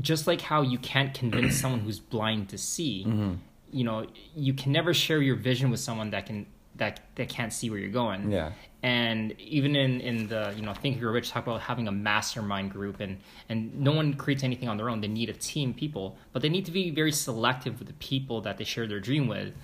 just 0.00 0.26
like 0.28 0.40
how 0.40 0.62
you 0.62 0.78
can't 0.78 1.12
convince 1.14 1.56
someone 1.56 1.80
who's 1.80 1.98
blind 1.98 2.48
to 2.50 2.58
see, 2.58 3.04
Mm-hmm. 3.08 3.34
you 3.72 3.82
know, 3.84 4.06
you 4.36 4.54
can 4.54 4.70
never 4.70 4.94
share 4.94 5.20
your 5.20 5.36
vision 5.36 5.68
with 5.70 5.80
someone 5.80 6.10
that 6.10 6.26
can 6.26 6.46
that 6.76 7.00
that 7.14 7.28
can't 7.28 7.52
see 7.52 7.70
where 7.70 7.78
you're 7.78 7.90
going. 7.90 8.30
Yeah. 8.30 8.52
And 8.82 9.38
even 9.40 9.76
in 9.76 10.00
in 10.00 10.26
the 10.28 10.52
you 10.56 10.62
know 10.62 10.74
Think 10.74 11.00
You're 11.00 11.12
Rich 11.12 11.30
talk 11.30 11.46
about 11.46 11.60
having 11.60 11.88
a 11.88 11.92
mastermind 11.92 12.70
group 12.70 13.00
and 13.00 13.18
and 13.48 13.78
no 13.80 13.92
one 13.92 14.14
creates 14.14 14.42
anything 14.42 14.68
on 14.68 14.76
their 14.76 14.90
own. 14.90 15.00
They 15.00 15.08
need 15.08 15.30
a 15.30 15.34
team 15.34 15.72
people, 15.72 16.16
but 16.32 16.42
they 16.42 16.48
need 16.48 16.66
to 16.66 16.72
be 16.72 16.90
very 16.90 17.12
selective 17.12 17.78
with 17.78 17.88
the 17.88 17.94
people 17.94 18.42
that 18.42 18.58
they 18.58 18.64
share 18.64 18.86
their 18.86 19.00
dream 19.00 19.26
with. 19.28 19.54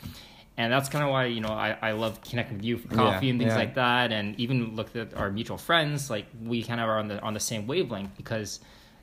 And 0.57 0.73
that's 0.73 0.89
kind 0.89 1.05
of 1.05 1.11
why 1.11 1.27
you 1.27 1.41
know 1.41 1.49
I, 1.49 1.77
I 1.83 1.93
love 1.93 2.21
connecting 2.23 2.59
with 2.59 2.65
you 2.65 2.79
for 2.79 2.89
coffee 2.89 3.27
Yeah, 3.27 3.31
and 3.31 3.41
things 3.41 3.53
yeah. 3.53 3.59
like 3.59 3.75
that, 3.75 4.13
and 4.13 4.39
even 4.39 4.75
look 4.75 4.95
at 4.97 5.15
our 5.15 5.31
mutual 5.31 5.59
friends. 5.59 6.11
Like 6.11 6.27
we 6.43 6.63
kind 6.63 6.81
of 6.81 6.89
are 6.89 6.99
on 6.99 7.09
the 7.09 7.21
on 7.21 7.35
the 7.35 7.41
same 7.41 7.67
wavelength 7.67 8.17
because, 8.17 8.61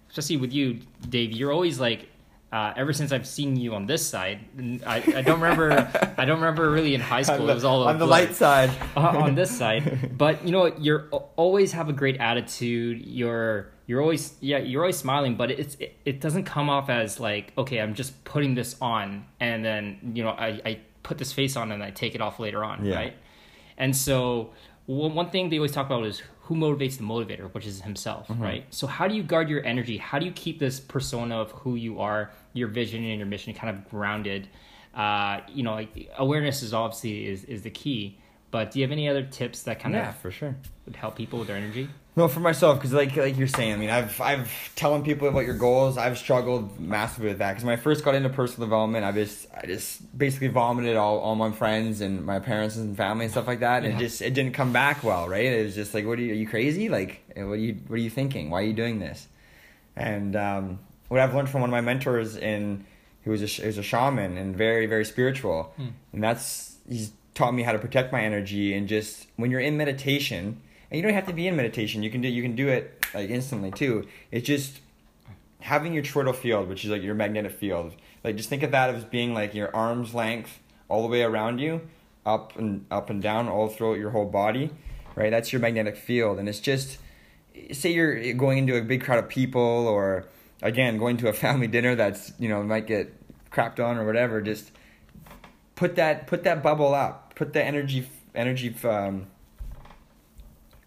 especially 0.10 0.38
with 0.38 0.54
you, 0.54 0.80
Dave, 1.10 1.32
you're 1.32 1.52
always 1.52 1.80
like 1.80 2.10
uh, 2.52 2.74
ever 2.78 2.94
since 2.94 3.12
I've 3.12 3.28
seen 3.28 3.56
you 3.58 3.76
on 3.76 3.86
this 3.88 4.08
side, 4.08 4.40
I, 4.86 4.98
I 5.16 5.22
don't 5.22 5.40
remember 5.42 5.72
I 6.18 6.26
don't 6.26 6.40
remember 6.40 6.72
really 6.72 6.96
in 6.96 7.02
high 7.02 7.22
school. 7.30 7.50
it 7.50 7.54
was 7.54 7.66
all 7.66 7.88
on 7.88 8.00
the 8.00 8.08
light 8.08 8.36
side. 8.36 8.70
uh, 8.96 9.02
on 9.02 9.36
this 9.36 9.56
side. 9.56 10.18
But 10.18 10.46
you 10.46 10.52
know, 10.52 10.68
you're 10.78 11.10
always 11.36 11.74
have 11.74 11.90
a 11.90 11.94
great 11.94 12.18
attitude. 12.18 13.06
You're 13.06 13.70
you're 13.86 14.02
always 14.02 14.36
yeah 14.40 14.60
you're 14.60 14.82
always 14.84 14.98
smiling, 14.98 15.36
but 15.36 15.52
it's 15.52 15.76
it, 15.76 15.96
it 16.06 16.22
doesn't 16.22 16.46
come 16.46 16.70
off 16.70 16.90
as 16.90 17.20
like 17.20 17.52
okay 17.58 17.80
I'm 17.82 17.94
just 17.96 18.24
putting 18.24 18.56
this 18.56 18.76
on 18.82 19.26
and 19.40 19.64
then 19.66 20.12
you 20.16 20.24
know 20.24 20.30
I 20.32 20.62
I 20.66 20.80
put 21.04 21.18
this 21.18 21.34
face 21.34 21.56
on 21.56 21.72
and 21.72 21.84
I 21.84 21.92
take 21.92 22.16
it 22.16 22.22
off 22.22 22.40
later 22.40 22.64
on 22.64 22.86
Yeah. 22.86 22.96
right. 22.96 23.14
And 23.78 23.96
so 23.96 24.52
one 24.88 25.13
one 25.13 25.30
thing 25.30 25.50
they 25.50 25.58
always 25.58 25.71
talk 25.71 25.86
about 25.86 26.04
is 26.06 26.21
who 26.41 26.56
motivates 26.56 26.97
the 26.97 27.04
motivator, 27.04 27.54
which 27.54 27.65
is 27.67 27.82
himself, 27.82 28.28
Mm-hmm. 28.30 28.41
right? 28.41 28.65
So 28.71 28.88
how 28.88 29.08
do 29.08 29.13
you 29.15 29.21
guard 29.23 29.50
your 29.50 29.63
energy? 29.65 29.97
How 29.97 30.17
do 30.17 30.26
you 30.26 30.32
keep 30.32 30.60
this 30.60 30.80
persona 30.80 31.38
of 31.39 31.52
who 31.52 31.76
you 31.76 32.00
are, 32.00 32.32
your 32.54 32.69
vision 32.69 33.04
and 33.04 33.17
your 33.19 33.28
mission 33.28 33.54
kind 33.54 33.76
of 33.76 33.88
grounded? 33.89 34.47
Uh, 34.95 35.41
you 35.50 35.62
know, 35.63 35.73
like 35.73 36.10
awareness 36.17 36.63
is 36.63 36.73
obviously 36.73 37.28
is, 37.28 37.43
is 37.43 37.62
the 37.62 37.69
key. 37.69 38.17
But 38.50 38.71
do 38.71 38.80
you 38.80 38.86
have 38.86 38.91
any 38.93 39.08
other 39.10 39.23
tips 39.23 39.63
that 39.63 39.80
kind 39.82 39.93
Yeah, 39.93 40.10
of 40.10 40.15
for 40.17 40.32
sure. 40.32 40.56
would 40.86 40.95
help 40.95 41.15
people 41.17 41.38
with 41.39 41.50
their 41.50 41.58
energy? 41.58 41.89
No, 42.18 42.28
for 42.28 42.40
myself, 42.40 42.80
because 42.80 42.94
like 42.94 43.16
like 43.16 43.38
you're 43.38 43.48
saying, 43.48 43.74
I 43.74 43.78
mean, 43.78 43.92
I've 43.92 44.20
I've 44.20 44.52
telling 44.76 45.04
people 45.04 45.28
about 45.28 45.46
your 45.46 45.54
goals. 45.56 46.00
I've 46.00 46.18
struggled 46.18 46.80
massively 46.80 47.30
with 47.30 47.38
that 47.38 47.52
because 47.52 47.64
when 47.64 47.74
I 47.78 47.80
first 47.80 48.04
got 48.04 48.16
into 48.16 48.28
personal 48.30 48.66
development, 48.68 49.06
I 49.06 49.12
just 49.12 49.46
I 49.56 49.68
just 49.68 50.18
basically 50.18 50.48
vomited 50.48 50.98
all, 50.98 51.20
all 51.20 51.36
my 51.36 51.52
friends 51.52 52.02
and 52.02 52.26
my 52.26 52.40
parents 52.40 52.76
and 52.76 52.98
family 52.98 53.26
and 53.26 53.32
stuff 53.32 53.46
like 53.46 53.60
that, 53.60 53.84
and 53.84 53.94
Yeah. 53.94 54.00
it 54.00 54.02
just 54.02 54.22
it 54.24 54.34
didn't 54.34 54.54
come 54.56 54.74
back 54.74 55.04
well, 55.04 55.30
right? 55.30 55.46
It 55.46 55.64
was 55.64 55.76
just 55.76 55.94
like, 55.94 56.08
what 56.08 56.18
are 56.18 56.24
you, 56.24 56.32
are 56.32 56.36
you 56.36 56.48
crazy? 56.48 56.90
Like, 56.90 57.22
what 57.36 57.44
are 57.52 57.56
you 57.56 57.78
what 57.86 57.98
are 57.98 58.02
you 58.02 58.10
thinking? 58.10 58.50
Why 58.50 58.62
are 58.62 58.66
you 58.66 58.74
doing 58.74 58.98
this? 58.98 59.28
And 59.96 60.36
um, 60.36 60.80
what 61.10 61.20
I've 61.20 61.36
learned 61.36 61.50
from 61.50 61.62
one 61.62 61.70
of 61.70 61.72
my 61.72 61.82
mentors 61.82 62.36
in 62.36 62.84
who 63.26 63.30
was 63.32 63.44
a 63.44 63.46
he 63.46 63.68
was 63.68 63.78
a 63.78 63.84
shaman 63.84 64.40
and 64.40 64.56
very 64.56 64.88
very 64.88 65.06
spiritual, 65.06 65.72
Hmm. 65.78 65.90
and 66.14 66.24
that's 66.24 66.78
he's 66.90 67.12
taught 67.36 67.54
me 67.54 67.62
how 67.62 67.74
to 67.74 67.80
protect 67.80 68.12
my 68.12 68.22
energy 68.24 68.74
and 68.74 68.88
just 68.88 69.28
when 69.36 69.52
you're 69.52 69.60
in 69.60 69.78
meditation 69.78 70.60
and 70.89 70.97
you 70.97 71.04
don't 71.04 71.13
have 71.13 71.28
to 71.28 71.34
be 71.34 71.47
in 71.47 71.56
meditation. 71.56 72.04
You 72.04 72.10
can 72.10 72.21
do 72.21 72.28
you 72.28 72.41
can 72.41 72.56
do 72.56 72.67
it 72.69 73.06
like 73.13 73.30
instantly 73.30 73.71
too. 73.71 74.08
It's 74.32 74.47
just 74.47 74.80
having 75.60 75.93
your 75.93 76.04
toroidal 76.04 76.36
field 76.36 76.69
which 76.69 76.86
is 76.86 76.91
like 76.91 77.02
your 77.02 77.15
magnetic 77.15 77.52
field. 77.52 77.93
Like 78.23 78.36
just 78.36 78.50
think 78.50 78.63
of 78.63 78.71
that 78.71 78.93
as 78.93 79.04
being 79.04 79.34
like 79.34 79.54
your 79.54 79.76
arm's 79.76 80.13
length 80.13 80.60
all 80.89 81.02
the 81.02 81.08
way 81.08 81.23
around 81.23 81.60
you 81.60 81.82
up 82.26 82.58
and 82.58 82.86
up 82.91 83.10
and 83.10 83.21
down 83.21 83.47
all 83.47 83.67
throughout 83.67 83.97
your 83.97 84.12
whole 84.12 84.26
body 84.26 84.71
right? 85.17 85.32
That's 85.32 85.52
your 85.52 85.60
magnetic 85.60 85.97
field. 85.97 86.39
And 86.39 86.47
it's 86.47 86.60
just 86.60 87.00
say 87.71 87.91
you're 87.91 88.34
going 88.34 88.60
into 88.60 88.78
a 88.78 88.82
big 88.82 89.04
crowd 89.04 89.19
of 89.19 89.28
people 89.28 89.62
or 89.62 90.28
again 90.62 90.97
going 90.97 91.17
to 91.17 91.28
a 91.28 91.34
family 91.45 91.67
dinner 91.67 91.95
that's 91.95 92.32
you 92.39 92.47
know 92.47 92.63
might 92.63 92.88
get 92.88 93.13
crapped 93.52 93.84
on 93.84 93.97
or 93.97 94.06
whatever 94.06 94.41
just 94.41 94.71
put 95.76 95.95
that 95.95 96.28
put 96.28 96.43
that 96.43 96.63
bubble 96.63 96.93
up. 96.93 97.36
Put 97.36 97.54
the 97.54 97.63
energy 97.63 98.08
energy 98.34 98.73
um 98.88 99.28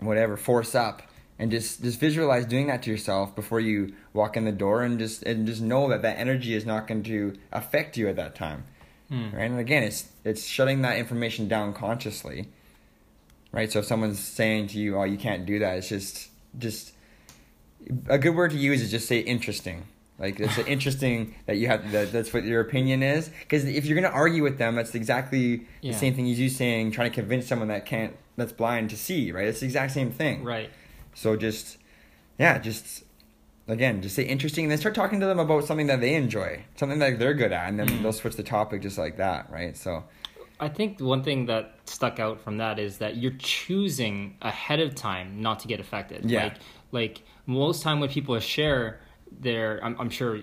whatever 0.00 0.36
force 0.36 0.74
up. 0.74 1.02
And 1.38 1.50
just 1.50 1.82
just 1.82 1.98
visualize 1.98 2.44
doing 2.44 2.66
that 2.66 2.82
to 2.82 2.90
yourself 2.90 3.34
before 3.34 3.60
you 3.60 3.94
walk 4.12 4.36
in 4.36 4.44
the 4.44 4.52
door 4.52 4.82
and 4.82 4.98
just 4.98 5.22
and 5.22 5.46
just 5.46 5.62
know 5.62 5.88
that 5.88 6.02
that 6.02 6.18
energy 6.18 6.54
is 6.54 6.66
not 6.66 6.86
going 6.86 7.02
to 7.04 7.34
affect 7.50 7.96
you 7.96 8.08
at 8.08 8.16
that 8.16 8.34
time. 8.34 8.64
Hmm. 9.08 9.30
right? 9.34 9.50
And 9.50 9.58
again 9.58 9.82
it's 9.82 10.08
it's 10.22 10.44
shutting 10.44 10.82
that 10.82 10.98
information 10.98 11.48
down 11.48 11.72
consciously. 11.72 12.48
Right? 13.52 13.72
So 13.72 13.78
if 13.80 13.86
someone's 13.86 14.20
saying 14.20 14.68
to 14.68 14.78
you 14.78 14.98
oh 14.98 15.04
you 15.04 15.16
can't 15.16 15.46
do 15.46 15.58
that 15.60 15.78
it's 15.78 15.88
just 15.88 16.28
just 16.58 16.92
a 18.08 18.18
good 18.18 18.34
word 18.34 18.50
to 18.50 18.58
use 18.58 18.82
is 18.82 18.90
just 18.90 19.08
say 19.08 19.20
interesting 19.20 19.86
like 20.20 20.38
it's 20.38 20.59
interesting 20.59 21.35
that 21.46 21.56
you 21.56 21.66
have 21.66 21.90
that 21.92 22.12
that's 22.12 22.33
what 22.33 22.44
your 22.44 22.61
opinion 22.61 23.02
is 23.02 23.30
because 23.40 23.64
if 23.64 23.85
you're 23.87 23.98
going 24.00 24.09
to 24.12 24.16
argue 24.16 24.42
with 24.42 24.59
them 24.59 24.74
that's 24.76 24.94
exactly 24.94 25.66
Yeah. 25.80 25.92
the 25.92 25.98
same 25.98 26.14
thing 26.14 26.30
as 26.30 26.38
you 26.38 26.48
saying 26.48 26.92
trying 26.92 27.11
to 27.11 27.14
convince 27.14 27.46
someone 27.48 27.68
that 27.68 27.87
can't 27.87 28.14
that's 28.37 28.52
blind 28.52 28.90
to 28.90 28.96
see 28.96 29.33
right 29.33 29.48
it's 29.48 29.61
the 29.61 29.66
exact 29.66 29.92
same 29.92 30.11
thing 30.11 30.44
Right. 30.44 30.70
so 31.14 31.35
just 31.37 31.78
yeah 32.38 32.59
just 32.59 33.04
again 33.66 34.02
just 34.02 34.14
say 34.14 34.22
interesting 34.24 34.64
and 34.66 34.70
then 34.70 34.78
start 34.78 34.94
talking 34.94 35.20
to 35.20 35.26
them 35.26 35.38
about 35.38 35.64
something 35.64 35.87
that 35.88 36.00
they 36.00 36.14
enjoy 36.14 36.64
something 36.76 36.98
that 36.98 37.18
they're 37.18 37.35
good 37.35 37.52
at 37.52 37.68
and 37.68 37.78
then 37.78 37.88
Mm. 37.88 38.02
they'll 38.02 38.12
switch 38.12 38.37
the 38.37 38.42
topic 38.42 38.83
just 38.83 38.98
like 38.98 39.16
that 39.16 39.50
right 39.50 39.76
so 39.76 40.04
I 40.62 40.68
think 40.68 41.00
one 41.00 41.22
thing 41.22 41.46
that 41.46 41.74
stuck 41.87 42.20
out 42.20 42.38
from 42.42 42.59
that 42.59 42.78
is 42.78 42.98
that 42.98 43.16
you're 43.16 43.33
choosing 43.38 44.37
ahead 44.42 44.78
of 44.78 44.94
time 44.94 45.40
not 45.40 45.61
to 45.61 45.68
get 45.68 45.80
affected. 45.80 46.30
Yeah. 46.30 46.42
Like, 46.42 46.54
like 46.92 47.22
most 47.46 47.83
time 47.83 47.98
when 47.98 48.11
people 48.11 48.38
share 48.40 49.00
their, 49.38 49.83
I'm, 49.85 49.97
I'm 49.99 50.11
sure 50.11 50.40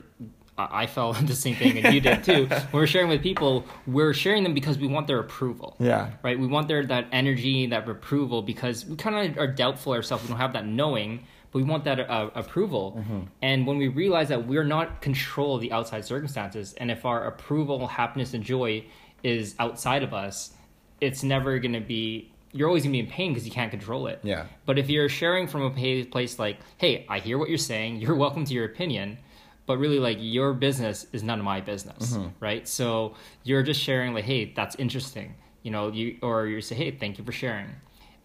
I 0.58 0.88
fell 0.88 1.14
the 1.22 1.36
same 1.36 1.56
thing 1.56 1.78
and 1.78 1.94
you 1.94 2.02
did 2.02 2.24
too. 2.24 2.46
when 2.48 2.68
we're 2.74 2.88
sharing 2.88 3.10
with 3.10 3.22
people, 3.22 3.66
we're 3.86 4.14
sharing 4.14 4.44
them 4.44 4.54
because 4.54 4.78
we 4.78 4.88
want 4.88 5.08
their 5.08 5.20
approval. 5.20 5.76
Yeah. 5.80 6.12
Right. 6.24 6.40
We 6.40 6.48
want 6.48 6.68
their 6.68 6.86
that 6.86 7.08
energy, 7.12 7.68
that 7.68 7.88
approval, 7.88 8.42
because 8.42 8.86
we 8.86 8.96
kind 8.96 9.32
of 9.32 9.38
are 9.38 9.48
doubtful 9.48 9.94
ourselves. 9.94 10.24
We 10.24 10.30
don't 10.30 10.40
have 10.40 10.54
that 10.54 10.66
knowing, 10.66 11.26
but 11.52 11.60
we 11.60 11.64
want 11.64 11.84
that 11.84 12.00
uh, 12.00 12.32
approval. 12.34 12.98
Mm-hmm. 12.98 13.20
And 13.42 13.68
when 13.68 13.78
we 13.78 13.88
realize 13.88 14.30
that 14.30 14.48
we're 14.48 14.64
not 14.64 15.02
control 15.02 15.56
of 15.56 15.62
the 15.62 15.72
outside 15.72 16.06
circumstances, 16.06 16.74
and 16.74 16.90
if 16.90 17.06
our 17.06 17.26
approval, 17.26 17.88
happiness, 17.88 18.34
and 18.34 18.44
joy 18.44 18.86
is 19.24 19.56
outside 19.60 20.04
of 20.04 20.14
us, 20.14 20.54
it's 21.02 21.24
never 21.24 21.60
going 21.60 21.74
to 21.74 21.82
be. 21.82 22.32
You're 22.54 22.68
always 22.68 22.84
going 22.84 22.94
to 22.94 22.98
be 22.98 23.00
in 23.00 23.08
pain 23.08 23.34
because 23.34 23.46
you 23.46 23.52
can't 23.52 23.72
control 23.72 24.08
it. 24.08 24.20
Yeah. 24.24 24.46
But 24.66 24.80
if 24.80 24.90
you're 24.90 25.10
sharing 25.10 25.48
from 25.48 25.62
a 25.64 26.06
place 26.06 26.40
like, 26.40 26.60
"Hey, 26.78 27.06
I 27.10 27.20
hear 27.20 27.38
what 27.38 27.50
you're 27.50 27.58
saying. 27.58 27.98
You're 27.98 28.16
welcome 28.26 28.46
to 28.46 28.54
your 28.54 28.66
opinion," 28.66 29.18
but 29.66 29.78
really, 29.78 30.00
like, 30.00 30.18
your 30.22 30.54
business 30.54 31.08
is 31.12 31.24
none 31.24 31.40
of 31.40 31.46
my 31.46 31.62
business, 31.62 32.18
right? 32.40 32.68
So 32.68 33.16
you're 33.44 33.64
just 33.64 33.82
sharing, 33.82 34.14
like, 34.14 34.26
"Hey, 34.26 34.54
that's 34.56 34.76
interesting," 34.76 35.36
you 35.64 35.72
know, 35.72 35.92
you 35.92 36.18
or 36.22 36.48
you 36.48 36.62
say, 36.62 36.76
"Hey, 36.76 36.92
thank 36.92 37.18
you 37.18 37.24
for 37.24 37.32
sharing." 37.32 37.70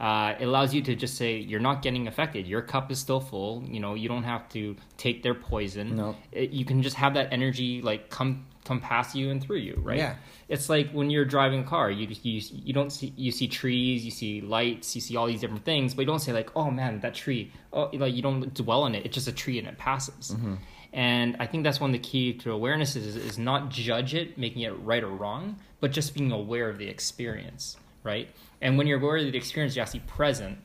Uh, 0.03 0.35
it 0.41 0.47
allows 0.47 0.75
you 0.75 0.83
to 0.83 0.97
just 0.97 1.17
say 1.17 1.39
you're 1.39 1.61
not 1.61 1.81
getting 1.81 2.09
affected. 2.09 2.45
Your 2.45 2.61
cup 2.61 2.91
is 2.91 2.99
still 2.99 3.21
full. 3.21 3.63
You 3.69 3.79
know, 3.79 3.95
you 3.95 4.09
don't 4.09 4.25
have 4.25 4.49
to 4.49 4.75
take 4.97 5.23
their 5.23 5.35
poison. 5.35 5.95
No. 5.95 6.17
It, 6.33 6.51
you 6.51 6.65
can 6.65 6.83
just 6.83 6.97
have 6.97 7.15
that 7.15 7.33
energy 7.33 7.81
like 7.83 8.11
come 8.11 8.47
come 8.65 8.81
past 8.81 9.15
you 9.15 9.31
and 9.31 9.43
through 9.43 9.59
you, 9.59 9.79
right? 9.83 9.99
Yeah. 9.99 10.17
It's 10.49 10.69
like 10.69 10.91
when 10.93 11.11
you're 11.11 11.25
driving 11.25 11.61
a 11.61 11.65
car, 11.65 11.91
you 11.91 12.07
you 12.23 12.41
you 12.53 12.73
don't 12.73 12.91
see 12.91 13.13
you 13.17 13.33
see 13.33 13.49
trees, 13.49 14.05
you 14.05 14.11
see 14.11 14.41
lights, 14.41 14.95
you 14.95 15.01
see 15.01 15.17
all 15.17 15.27
these 15.27 15.41
different 15.41 15.65
things, 15.65 15.95
but 15.95 16.03
you 16.03 16.07
don't 16.07 16.21
say 16.21 16.33
like, 16.33 16.51
"Oh 16.55 16.71
man, 16.71 17.01
that 17.01 17.15
tree." 17.15 17.53
Oh, 17.73 17.91
like 17.93 18.15
you 18.15 18.23
don't 18.23 18.53
dwell 18.55 18.83
on 18.83 18.95
it. 18.95 19.05
It's 19.05 19.15
just 19.15 19.29
a 19.29 19.33
tree 19.33 19.59
and 19.59 19.67
it 19.67 19.79
passes. 19.79 20.33
Mm-hmm. 20.33 20.55
And 20.93 21.37
I 21.41 21.47
think 21.47 21.65
that's 21.65 21.81
one 21.81 21.91
of 21.91 21.95
the 21.95 22.07
key 22.07 22.35
to 22.35 22.53
awareness 22.53 22.97
is 22.97 23.17
is 23.17 23.39
not 23.39 23.71
judge 23.71 24.15
it, 24.15 24.39
making 24.39 24.63
it 24.63 24.71
right 24.81 25.03
or 25.03 25.11
wrong, 25.11 25.57
but 25.81 25.91
just 25.91 26.15
being 26.15 26.31
aware 26.31 26.69
of 26.69 26.79
the 26.79 26.87
experience, 26.87 27.77
right? 28.05 28.29
And 28.61 28.79
when 28.79 28.87
you're 28.87 29.01
aware 29.01 29.17
of 29.17 29.25
the 29.25 29.37
experience, 29.37 29.75
you're 29.75 29.83
actually 29.83 30.01
present, 30.01 30.59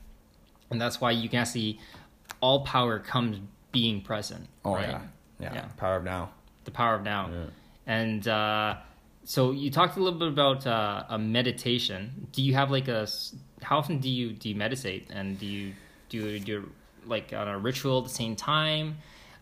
and 0.70 0.80
that's 0.80 1.02
why 1.02 1.12
you 1.12 1.30
can 1.30 1.40
actually 1.40 1.80
all 2.42 2.62
power 2.66 3.00
comes 3.00 3.40
being 3.72 4.02
present. 4.02 4.48
Oh 4.64 4.76
right? 4.76 4.90
yeah. 4.90 5.02
yeah. 5.40 5.54
Yeah. 5.54 5.66
Power 5.78 5.96
of 5.96 6.04
now. 6.04 6.32
the 6.66 6.72
power 6.72 6.96
of 6.96 7.04
now. 7.04 7.30
Yeah. 7.32 7.46
And 7.88 8.28
uh, 8.28 8.76
so 9.23 9.52
you 9.52 9.71
talked 9.71 9.97
a 9.97 10.00
little 10.02 10.19
bit 10.19 10.28
about 10.28 10.67
uh, 10.67 11.06
a 11.10 11.17
meditation. 11.17 12.28
Do 12.34 12.43
you 12.43 12.54
have 12.54 12.69
like 12.69 12.88
a 12.88 13.08
How 13.63 13.80
often 13.80 13.97
do 14.00 14.10
you 14.10 14.34
do 14.34 14.50
you 14.50 14.56
meditate? 14.56 15.10
And 15.10 15.39
do 15.39 15.45
you 15.45 15.73
do 16.10 16.17
you 16.17 16.39
do 16.39 16.71
like 17.06 17.34
on 17.34 17.47
a 17.47 17.58
ritual 17.58 18.00
at 18.00 18.04
the 18.04 18.10
same 18.10 18.36
time? 18.36 18.97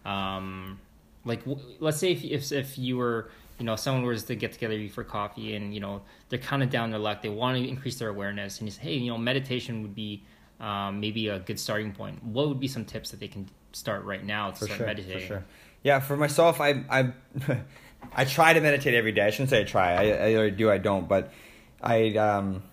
Um, 0.06 0.80
like 1.26 1.44
w- 1.46 1.60
let's 1.80 1.98
say 1.98 2.12
if 2.12 2.24
if 2.24 2.52
if 2.52 2.78
you 2.78 2.98
were 2.98 3.30
you 3.58 3.66
know 3.66 3.76
someone 3.76 4.06
was 4.06 4.24
to 4.26 4.36
get 4.36 4.54
together 4.54 4.78
you 4.78 4.90
for 4.90 5.04
coffee 5.04 5.56
and 5.56 5.74
you 5.74 5.80
know 5.80 6.02
they're 6.30 6.38
kind 6.38 6.62
of 6.62 6.70
down 6.70 6.92
their 6.92 7.00
luck 7.00 7.22
they 7.24 7.30
want 7.30 7.58
to 7.58 7.68
increase 7.68 7.98
their 7.98 8.10
awareness 8.10 8.60
and 8.60 8.68
you 8.68 8.72
say 8.72 8.82
hey 8.82 8.94
you 8.96 9.10
know 9.10 9.18
meditation 9.18 9.82
would 9.82 9.96
be 9.96 10.22
um, 10.60 11.00
maybe 11.00 11.30
a 11.30 11.40
good 11.40 11.60
starting 11.60 11.92
point 11.94 12.22
what 12.24 12.48
would 12.50 12.60
be 12.60 12.68
some 12.68 12.84
tips 12.86 13.12
that 13.12 13.20
they 13.20 13.30
can 13.30 13.48
start 13.72 14.04
right 14.04 14.24
now 14.26 14.52
to 14.52 14.58
For 14.58 14.66
start 14.66 14.78
sure. 14.80 14.86
meditating 14.86 15.22
For 15.22 15.28
sure. 15.28 15.46
Yeah, 15.84 16.00
for 16.00 16.18
myself, 16.18 16.60
I 16.60 16.84
I 16.90 17.14
I 18.14 18.26
try 18.26 18.54
to 18.54 18.62
meditate 18.62 18.94
every 18.94 19.12
day. 19.12 19.22
I 19.22 19.30
shouldn't 19.30 19.50
say 19.50 19.62
I 19.62 19.64
try. 19.64 19.94
I, 19.94 20.04
I 20.04 20.28
either 20.30 20.52
do, 20.52 20.70
I 20.72 20.78
don't. 20.78 21.08
But 21.08 21.32
I 21.82 22.16
um, 22.18 22.64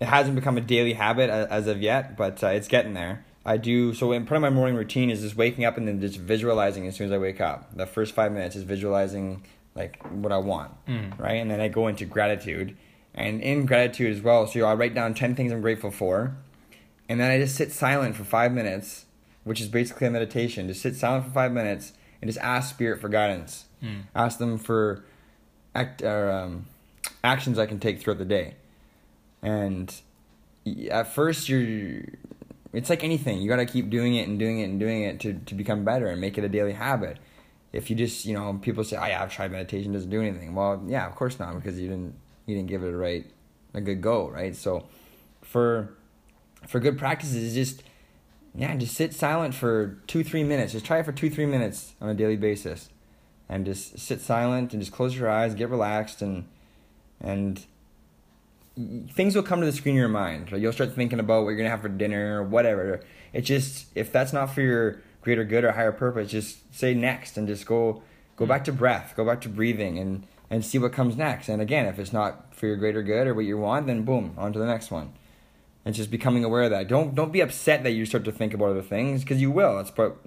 it 0.00 0.06
hasn't 0.06 0.34
become 0.34 0.56
a 0.56 0.60
daily 0.60 0.94
habit 0.94 1.30
as 1.30 1.66
of 1.66 1.80
yet, 1.82 2.16
but 2.16 2.42
uh, 2.42 2.48
it's 2.48 2.68
getting 2.68 2.94
there. 2.94 3.24
I 3.44 3.56
do 3.56 3.92
so. 3.94 4.12
In 4.12 4.24
part 4.26 4.36
of 4.36 4.42
my 4.42 4.50
morning 4.50 4.76
routine 4.76 5.10
is 5.10 5.20
just 5.22 5.36
waking 5.36 5.64
up 5.64 5.76
and 5.76 5.86
then 5.88 6.00
just 6.00 6.16
visualizing 6.18 6.86
as 6.86 6.94
soon 6.96 7.06
as 7.06 7.12
I 7.12 7.18
wake 7.18 7.40
up. 7.40 7.76
The 7.76 7.86
first 7.86 8.14
five 8.14 8.32
minutes 8.32 8.54
is 8.56 8.62
visualizing 8.62 9.42
like 9.74 10.00
what 10.10 10.32
I 10.32 10.38
want, 10.38 10.70
Mm. 10.86 11.18
right? 11.18 11.34
And 11.40 11.50
then 11.50 11.60
I 11.60 11.68
go 11.68 11.88
into 11.88 12.04
gratitude, 12.04 12.76
and 13.14 13.40
in 13.40 13.66
gratitude 13.66 14.14
as 14.14 14.22
well. 14.22 14.46
So 14.46 14.64
I 14.64 14.74
write 14.74 14.94
down 14.94 15.14
ten 15.14 15.34
things 15.34 15.50
I'm 15.50 15.60
grateful 15.60 15.90
for, 15.90 16.36
and 17.08 17.18
then 17.20 17.30
I 17.30 17.38
just 17.38 17.56
sit 17.56 17.72
silent 17.72 18.14
for 18.16 18.24
five 18.24 18.52
minutes, 18.52 19.06
which 19.44 19.60
is 19.60 19.68
basically 19.68 20.06
a 20.06 20.10
meditation. 20.10 20.68
Just 20.68 20.82
sit 20.82 20.94
silent 20.94 21.24
for 21.26 21.30
five 21.32 21.52
minutes 21.52 21.92
and 22.22 22.30
just 22.30 22.42
ask 22.42 22.70
spirit 22.70 23.00
for 23.00 23.08
guidance. 23.08 23.66
Mm. 23.82 24.04
Ask 24.14 24.38
them 24.38 24.56
for 24.56 25.04
act 25.74 26.02
or 26.02 26.30
um, 26.30 26.66
actions 27.22 27.58
I 27.58 27.66
can 27.66 27.80
take 27.80 28.00
throughout 28.00 28.18
the 28.18 28.24
day. 28.24 28.54
And 29.42 29.94
at 30.90 31.12
first, 31.12 31.48
you're 31.48 32.02
it's 32.72 32.88
like 32.88 33.04
anything. 33.04 33.42
You 33.42 33.48
got 33.48 33.56
to 33.56 33.66
keep 33.66 33.90
doing 33.90 34.14
it 34.14 34.26
and 34.28 34.38
doing 34.38 34.60
it 34.60 34.64
and 34.64 34.80
doing 34.80 35.02
it 35.02 35.20
to 35.20 35.34
to 35.34 35.54
become 35.54 35.84
better 35.84 36.06
and 36.06 36.20
make 36.20 36.38
it 36.38 36.44
a 36.44 36.48
daily 36.48 36.72
habit. 36.72 37.18
If 37.72 37.90
you 37.90 37.96
just 37.96 38.24
you 38.24 38.34
know 38.34 38.58
people 38.62 38.84
say, 38.84 38.96
"Oh 38.96 39.04
yeah, 39.04 39.22
I've 39.22 39.32
tried 39.32 39.50
meditation, 39.50 39.92
doesn't 39.92 40.08
do 40.08 40.20
anything." 40.20 40.54
Well, 40.54 40.82
yeah, 40.86 41.06
of 41.06 41.16
course 41.16 41.38
not 41.38 41.54
because 41.56 41.78
you 41.78 41.88
didn't 41.88 42.14
you 42.46 42.54
didn't 42.54 42.68
give 42.68 42.84
it 42.84 42.94
a 42.94 42.96
right 42.96 43.26
a 43.74 43.80
good 43.80 44.00
go, 44.00 44.28
right? 44.28 44.54
So 44.54 44.86
for 45.42 45.92
for 46.68 46.78
good 46.78 46.98
practices, 46.98 47.52
just 47.52 47.82
yeah, 48.54 48.76
just 48.76 48.94
sit 48.94 49.14
silent 49.14 49.54
for 49.54 49.98
two 50.06 50.22
three 50.22 50.44
minutes. 50.44 50.72
Just 50.72 50.84
try 50.84 50.98
it 50.98 51.04
for 51.04 51.12
two 51.12 51.30
three 51.30 51.46
minutes 51.46 51.94
on 52.00 52.10
a 52.10 52.14
daily 52.14 52.36
basis, 52.36 52.90
and 53.48 53.64
just 53.64 53.98
sit 53.98 54.20
silent 54.20 54.72
and 54.72 54.82
just 54.82 54.92
close 54.92 55.16
your 55.16 55.30
eyes, 55.30 55.54
get 55.54 55.70
relaxed, 55.70 56.20
and 56.20 56.46
and 57.20 57.64
things 59.10 59.34
will 59.34 59.42
come 59.42 59.60
to 59.60 59.66
the 59.66 59.72
screen 59.72 59.94
of 59.94 60.00
your 60.00 60.08
mind. 60.08 60.52
Like 60.52 60.60
you'll 60.60 60.72
start 60.72 60.94
thinking 60.94 61.18
about 61.18 61.44
what 61.44 61.50
you're 61.50 61.58
gonna 61.58 61.70
have 61.70 61.82
for 61.82 61.88
dinner 61.88 62.40
or 62.40 62.44
whatever. 62.44 63.00
It 63.32 63.42
just 63.42 63.86
if 63.94 64.12
that's 64.12 64.34
not 64.34 64.54
for 64.54 64.60
your 64.60 65.00
greater 65.22 65.44
good 65.44 65.64
or 65.64 65.72
higher 65.72 65.92
purpose, 65.92 66.30
just 66.30 66.74
say 66.74 66.92
next 66.92 67.38
and 67.38 67.48
just 67.48 67.64
go 67.64 68.02
go 68.36 68.44
back 68.44 68.64
to 68.64 68.72
breath, 68.72 69.14
go 69.16 69.24
back 69.24 69.40
to 69.42 69.48
breathing, 69.48 69.98
and 69.98 70.26
and 70.50 70.62
see 70.62 70.76
what 70.76 70.92
comes 70.92 71.16
next. 71.16 71.48
And 71.48 71.62
again, 71.62 71.86
if 71.86 71.98
it's 71.98 72.12
not 72.12 72.54
for 72.54 72.66
your 72.66 72.76
greater 72.76 73.02
good 73.02 73.26
or 73.26 73.32
what 73.32 73.46
you 73.46 73.56
want, 73.56 73.86
then 73.86 74.02
boom, 74.04 74.34
on 74.36 74.52
to 74.52 74.58
the 74.58 74.66
next 74.66 74.90
one 74.90 75.14
and 75.84 75.94
just 75.94 76.10
becoming 76.10 76.44
aware 76.44 76.62
of 76.62 76.70
that. 76.70 76.88
Don't 76.88 77.14
don't 77.14 77.32
be 77.32 77.40
upset 77.40 77.82
that 77.82 77.92
you 77.92 78.04
start 78.04 78.24
to 78.24 78.32
think 78.32 78.54
about 78.54 78.70
other 78.70 78.82
things 78.82 79.22
because 79.22 79.40
you 79.40 79.50
will. 79.50 79.76
That's 79.76 79.90
part 79.90 80.18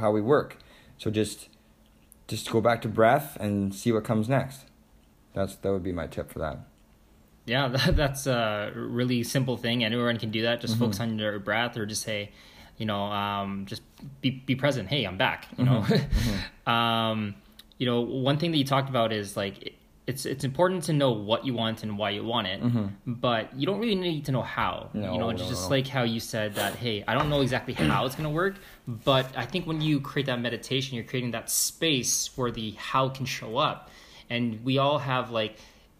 how 0.00 0.10
we 0.10 0.20
work. 0.20 0.58
So 0.98 1.10
just 1.10 1.48
just 2.26 2.50
go 2.50 2.60
back 2.60 2.82
to 2.82 2.88
breath 2.88 3.36
and 3.40 3.74
see 3.74 3.92
what 3.92 4.04
comes 4.04 4.28
next. 4.28 4.66
That's 5.34 5.56
that 5.56 5.72
would 5.72 5.82
be 5.82 5.92
my 5.92 6.06
tip 6.06 6.30
for 6.30 6.38
that. 6.40 6.58
Yeah, 7.46 7.68
that, 7.76 7.96
that's 7.96 8.26
a 8.26 8.72
really 8.74 9.22
simple 9.22 9.56
thing. 9.56 9.84
Anyone 9.84 10.18
can 10.18 10.30
do 10.30 10.42
that. 10.42 10.60
Just 10.60 10.78
focus 10.78 11.00
on 11.00 11.18
your 11.18 11.38
breath, 11.38 11.76
or 11.76 11.86
just 11.86 12.02
say, 12.02 12.30
you 12.78 12.86
know, 12.86 13.04
um, 13.04 13.66
just 13.66 13.82
be 14.20 14.30
be 14.30 14.54
present. 14.54 14.88
Hey, 14.88 15.04
I'm 15.04 15.18
back. 15.18 15.48
You 15.58 15.64
know, 15.64 15.86
um, 16.72 17.34
you 17.78 17.86
know, 17.86 18.00
one 18.00 18.38
thing 18.38 18.50
that 18.52 18.58
you 18.58 18.64
talked 18.64 18.88
about 18.88 19.12
is 19.12 19.36
like 19.36 19.74
it's 20.06 20.26
it's 20.26 20.44
important 20.44 20.84
to 20.84 20.92
know 20.92 21.12
what 21.12 21.46
you 21.46 21.54
want 21.54 21.82
and 21.82 21.96
why 21.96 22.10
you 22.10 22.22
want 22.24 22.46
it, 22.46 22.60
but 23.06 23.54
you 23.58 23.64
don't 23.66 23.78
really 23.80 23.94
need 23.94 24.26
to 24.26 24.32
know 24.32 24.42
how. 24.42 24.90
No, 24.92 25.12
you 25.12 25.18
know, 25.18 25.30
no, 25.30 25.36
just 25.36 25.70
like 25.70 25.86
how 25.86 26.02
you 26.02 26.20
said 26.20 26.54
that. 26.56 26.74
Hey, 26.74 27.02
I 27.08 27.14
don't 27.14 27.30
know 27.30 27.40
exactly 27.40 27.72
how 27.74 28.04
it's 28.04 28.14
gonna 28.14 28.30
work, 28.30 28.56
but 28.86 29.26
I 29.36 29.46
think 29.46 29.66
when 29.66 29.80
you 29.80 30.00
create 30.00 30.26
that 30.26 30.40
meditation, 30.40 30.94
you're 30.96 31.04
creating 31.06 31.30
that 31.30 31.48
space 31.50 32.30
where 32.36 32.50
the 32.50 32.72
how 32.72 33.08
can 33.08 33.24
show 33.24 33.56
up, 33.56 33.88
and 34.28 34.62
we 34.62 34.76
all 34.76 34.98
have 34.98 35.30
like 35.30 35.56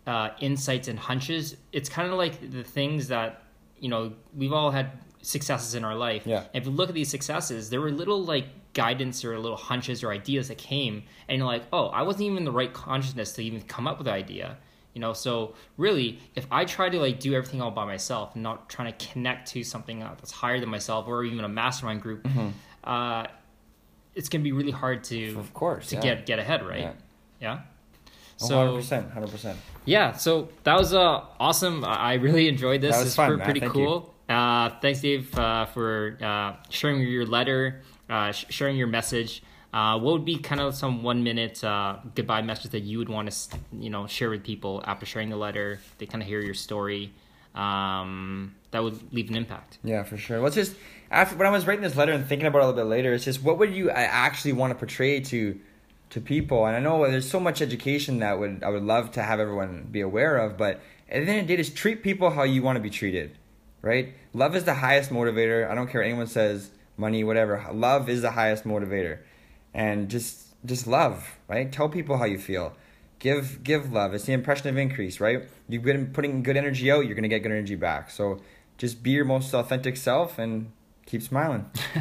uh, 0.07 0.31
insights 0.40 0.88
and 0.88 0.99
hunches. 0.99 1.57
It's 1.73 1.88
kind 1.88 2.11
of 2.12 2.19
like 2.19 2.51
the 2.51 2.62
things 2.62 3.09
that 3.09 3.43
you 3.79 3.88
know 3.88 4.12
we've 4.37 4.53
all 4.53 4.71
had 4.71 4.90
successes 5.25 5.75
in 5.75 5.85
our 5.85 5.95
life. 5.95 6.23
Yeah. 6.27 6.45
If 6.53 6.65
you 6.67 6.71
look 6.71 6.89
at 6.89 6.95
these 6.95 7.09
successes, 7.11 7.71
there 7.71 7.81
were 7.81 7.91
little 7.91 8.23
like 8.25 8.47
guidance 8.75 9.25
or 9.25 9.39
little 9.39 9.57
hunches 9.57 10.03
or 10.05 10.11
ideas 10.13 10.49
that 10.49 10.59
came, 10.59 11.03
and 11.29 11.39
you're 11.39 11.47
like, 11.47 11.63
oh, 11.73 11.87
I 11.89 12.03
wasn't 12.03 12.23
even 12.27 12.39
in 12.39 12.45
the 12.45 12.53
right 12.53 12.73
consciousness 12.73 13.33
to 13.35 13.43
even 13.43 13.63
come 13.63 13.87
up 13.87 13.99
with 13.99 14.05
the 14.07 14.13
idea. 14.13 14.59
You 14.95 15.01
know, 15.01 15.13
so 15.13 15.55
really, 15.77 16.21
if 16.37 16.47
I 16.53 16.65
try 16.65 16.89
to 16.89 16.99
like 17.01 17.19
do 17.19 17.35
everything 17.35 17.61
all 17.61 17.73
by 17.73 17.85
myself 17.85 18.35
and 18.35 18.45
not 18.45 18.69
trying 18.69 18.93
to 18.93 19.07
connect 19.07 19.49
to 19.53 19.65
something 19.65 19.99
that's 19.99 20.31
higher 20.31 20.61
than 20.61 20.69
myself 20.69 21.09
or 21.09 21.25
even 21.25 21.45
a 21.45 21.49
mastermind 21.49 22.01
group, 22.01 22.27
uh, 22.85 23.27
it's 24.15 24.29
gonna 24.29 24.45
be 24.45 24.53
really 24.53 24.71
hard 24.71 25.03
to 25.05 25.37
Of 25.39 25.53
course, 25.53 25.89
to 25.89 25.97
yeah. 25.97 26.01
get 26.03 26.27
get 26.27 26.39
ahead, 26.39 26.65
right? 26.65 26.81
Yeah. 26.81 26.93
Yeah. 27.41 27.61
Oh, 28.43 28.47
So 28.47 28.77
100%, 28.79 29.15
100%. 29.15 29.55
yeah, 29.85 30.13
so 30.13 30.49
that 30.65 30.77
was 30.79 30.93
uh, 30.95 31.23
awesome. 31.41 31.85
I 31.85 32.15
really 32.15 32.49
enjoyed 32.49 32.81
this. 32.81 32.93
That 32.95 32.99
was 33.01 33.07
It's 33.09 33.17
fun, 33.17 33.29
pre- 33.29 33.37
man. 33.39 33.45
pretty 33.45 33.61
Thank 33.61 33.73
cool. 33.73 34.13
Uh, 34.35 34.70
thanks, 34.81 35.01
Dave, 35.01 35.33
uh, 35.38 35.64
for 35.66 36.18
uh, 36.20 36.55
sharing 36.68 37.01
your 37.03 37.25
letter, 37.25 37.83
uh, 38.11 38.33
sh- 38.33 38.47
sharing 38.49 38.77
your 38.77 38.88
message. 38.88 39.44
Uh, 39.73 39.99
what 39.99 40.12
would 40.12 40.25
be 40.25 40.38
kind 40.38 40.61
of 40.61 40.75
some 40.75 41.05
one 41.05 41.23
minute 41.23 41.62
uh, 41.62 41.97
goodbye 42.16 42.42
message 42.42 42.73
that 42.73 42.83
you 42.83 42.99
would 42.99 43.09
want 43.09 43.31
to, 43.31 43.59
you 43.73 43.90
know, 43.90 44.07
share 44.09 44.31
with 44.31 44.42
people 44.42 44.83
after 44.87 45.07
sharing 45.07 45.31
the 45.31 45.37
letter? 45.37 45.79
They 45.99 46.07
kind 46.07 46.20
of 46.20 46.27
hear 46.29 46.40
your 46.40 46.55
story. 46.55 47.12
Um, 47.55 48.57
that 48.73 48.83
would 48.83 49.12
leave 49.12 49.31
an 49.31 49.37
impact. 49.37 49.79
Yeah, 49.85 50.03
for 50.03 50.16
sure. 50.16 50.44
It's 50.47 50.57
just 50.57 50.75
after 51.12 51.37
when 51.37 51.47
I 51.47 51.51
was 51.51 51.66
writing 51.66 51.83
this 51.83 51.94
letter 51.94 52.12
and 52.12 52.27
thinking 52.27 52.49
about 52.49 52.59
it 52.59 52.62
a 52.62 52.66
little 52.66 52.85
bit 52.85 52.90
later, 52.90 53.12
it's 53.12 53.25
just 53.25 53.42
what 53.42 53.59
would 53.59 53.73
you 53.73 53.90
actually 53.90 54.53
want 54.53 54.73
to 54.73 54.75
portray 54.75 55.20
to 55.20 55.61
to 56.11 56.20
people. 56.20 56.66
And 56.66 56.77
I 56.77 56.81
know 56.81 57.09
there's 57.09 57.29
so 57.29 57.38
much 57.38 57.62
education 57.62 58.18
that 58.18 58.38
would 58.38 58.64
I 58.64 58.68
would 58.70 58.83
love 58.83 59.12
to 59.12 59.23
have 59.23 59.38
everyone 59.38 59.88
be 59.90 60.01
aware 60.01 60.38
of, 60.38 60.57
but 60.57 60.81
at 61.09 61.25
the 61.25 61.31
end 61.31 61.40
of 61.40 61.47
the 61.47 61.57
day, 61.57 61.57
just 61.57 61.77
treat 61.77 62.03
people 62.03 62.31
how 62.31 62.42
you 62.42 62.62
want 62.62 62.77
to 62.77 62.81
be 62.81 62.90
treated, 62.90 63.37
right? 63.85 64.14
Love 64.33 64.57
is 64.57 64.64
the 64.64 64.75
highest 64.75 65.11
motivator. 65.11 65.70
I 65.70 65.75
don't 65.75 65.88
care 65.88 66.01
what 66.01 66.09
anyone 66.09 66.27
says, 66.27 66.70
money, 66.97 67.23
whatever. 67.23 67.64
Love 67.73 68.09
is 68.09 68.23
the 68.23 68.33
highest 68.33 68.64
motivator, 68.64 69.18
and 69.73 70.09
just 70.09 70.49
just 70.64 70.87
love, 70.87 71.37
right? 71.47 71.70
Tell 71.70 71.88
people 71.88 72.16
how 72.16 72.25
you 72.25 72.38
feel. 72.38 72.75
Give 73.18 73.62
give 73.62 73.92
love. 73.92 74.14
It's 74.14 74.25
the 74.25 74.33
impression 74.33 74.68
of 74.68 74.77
increase, 74.77 75.20
right? 75.20 75.49
You've 75.68 75.83
been 75.83 76.09
putting 76.12 76.42
good 76.42 76.57
energy 76.57 76.90
out, 76.90 77.07
you're 77.07 77.14
gonna 77.14 77.29
get 77.29 77.42
good 77.42 77.53
energy 77.53 77.77
back. 77.77 78.11
So 78.11 78.40
just 78.79 79.03
be 79.03 79.11
your 79.11 79.25
most 79.25 79.55
authentic 79.55 79.97
self 79.97 80.38
and 80.38 80.73
keep 81.07 81.23
smiling. 81.23 81.70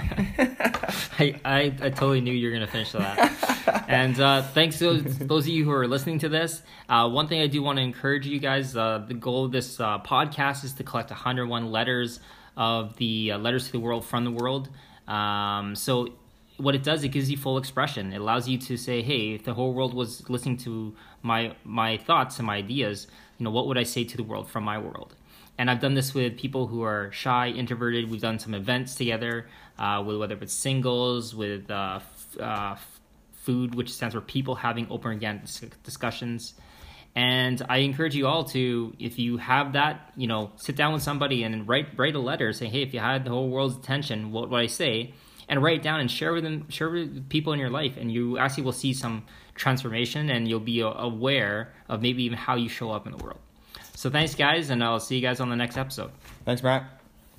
I, 1.19 1.39
I, 1.45 1.61
I 1.81 1.89
totally 1.89 2.21
knew 2.21 2.33
you 2.33 2.47
were 2.47 2.55
going 2.55 2.65
to 2.65 2.71
finish 2.71 2.91
that. 2.93 3.49
and 3.87 4.19
uh, 4.19 4.41
thanks 4.41 4.79
to 4.79 5.01
those 5.01 5.43
of 5.45 5.49
you 5.49 5.63
who 5.63 5.71
are 5.71 5.87
listening 5.87 6.19
to 6.19 6.29
this. 6.29 6.61
Uh, 6.89 7.09
one 7.09 7.27
thing 7.27 7.41
I 7.41 7.47
do 7.47 7.61
want 7.61 7.77
to 7.77 7.83
encourage 7.83 8.25
you 8.25 8.39
guys 8.39 8.75
uh, 8.75 9.03
the 9.07 9.13
goal 9.13 9.45
of 9.45 9.51
this 9.51 9.79
uh, 9.79 9.99
podcast 9.99 10.63
is 10.63 10.73
to 10.73 10.83
collect 10.83 11.09
101 11.09 11.71
letters 11.71 12.19
of 12.57 12.95
the 12.97 13.31
uh, 13.31 13.37
letters 13.37 13.67
to 13.67 13.71
the 13.71 13.79
world 13.79 14.05
from 14.05 14.25
the 14.25 14.31
world. 14.31 14.69
Um, 15.07 15.75
so, 15.75 16.09
what 16.57 16.75
it 16.75 16.83
does, 16.83 17.03
it 17.03 17.09
gives 17.09 17.31
you 17.31 17.37
full 17.37 17.57
expression. 17.57 18.13
It 18.13 18.17
allows 18.17 18.47
you 18.47 18.57
to 18.59 18.77
say, 18.77 19.01
hey, 19.01 19.33
if 19.33 19.43
the 19.43 19.53
whole 19.53 19.73
world 19.73 19.93
was 19.93 20.29
listening 20.29 20.57
to 20.57 20.95
my, 21.23 21.55
my 21.63 21.97
thoughts 21.97 22.37
and 22.37 22.45
my 22.45 22.57
ideas, 22.57 23.07
you 23.39 23.43
know, 23.43 23.49
what 23.49 23.67
would 23.67 23.77
I 23.77 23.83
say 23.83 24.03
to 24.03 24.17
the 24.17 24.23
world 24.23 24.47
from 24.49 24.63
my 24.63 24.77
world? 24.77 25.15
And 25.57 25.69
I've 25.69 25.79
done 25.79 25.95
this 25.95 26.13
with 26.13 26.37
people 26.37 26.67
who 26.67 26.83
are 26.83 27.11
shy, 27.11 27.49
introverted. 27.49 28.09
We've 28.09 28.21
done 28.21 28.39
some 28.39 28.53
events 28.53 28.95
together, 28.95 29.47
uh, 29.79 30.03
with 30.05 30.17
whether 30.17 30.35
it's 30.35 30.53
singles, 30.53 31.33
with 31.33 31.69
uh, 31.71 31.99
f- 32.01 32.39
uh, 32.39 32.75
food, 33.43 33.75
which 33.75 33.93
stands 33.93 34.15
for 34.15 34.21
people 34.21 34.55
having 34.55 34.87
open 34.89 35.11
organic 35.11 35.43
dis- 35.43 35.65
discussions. 35.83 36.53
And 37.15 37.61
I 37.69 37.77
encourage 37.77 38.15
you 38.15 38.25
all 38.25 38.43
to, 38.45 38.93
if 38.97 39.19
you 39.19 39.37
have 39.37 39.73
that, 39.73 40.11
you 40.15 40.27
know, 40.27 40.51
sit 40.55 40.75
down 40.75 40.93
with 40.93 41.03
somebody 41.03 41.43
and 41.43 41.67
write 41.67 41.87
write 41.95 42.15
a 42.15 42.19
letter 42.19 42.53
saying, 42.53 42.71
hey, 42.71 42.81
if 42.81 42.93
you 42.93 42.99
had 42.99 43.23
the 43.23 43.29
whole 43.29 43.49
world's 43.49 43.77
attention, 43.77 44.31
what 44.31 44.49
would 44.49 44.59
I 44.59 44.67
say? 44.67 45.13
And 45.47 45.61
write 45.61 45.79
it 45.79 45.83
down 45.83 45.99
and 45.99 46.09
share 46.09 46.33
with 46.33 46.43
them, 46.43 46.69
share 46.69 46.89
with 46.89 47.29
people 47.29 47.53
in 47.53 47.59
your 47.59 47.69
life, 47.69 47.97
and 47.97 48.11
you 48.11 48.37
actually 48.39 48.63
will 48.63 48.71
see 48.71 48.93
some 48.93 49.25
transformation, 49.55 50.29
and 50.29 50.47
you'll 50.47 50.59
be 50.59 50.79
aware 50.79 51.73
of 51.89 52.01
maybe 52.01 52.23
even 52.23 52.37
how 52.37 52.55
you 52.55 52.69
show 52.69 52.91
up 52.91 53.05
in 53.05 53.11
the 53.11 53.23
world. 53.23 53.39
So 53.95 54.09
thanks, 54.09 54.33
guys, 54.35 54.69
and 54.69 54.83
I'll 54.83 54.99
see 54.99 55.17
you 55.17 55.21
guys 55.21 55.39
on 55.39 55.49
the 55.49 55.55
next 55.55 55.77
episode. 55.77 56.11
Thanks, 56.45 56.63
Matt. 56.63 57.02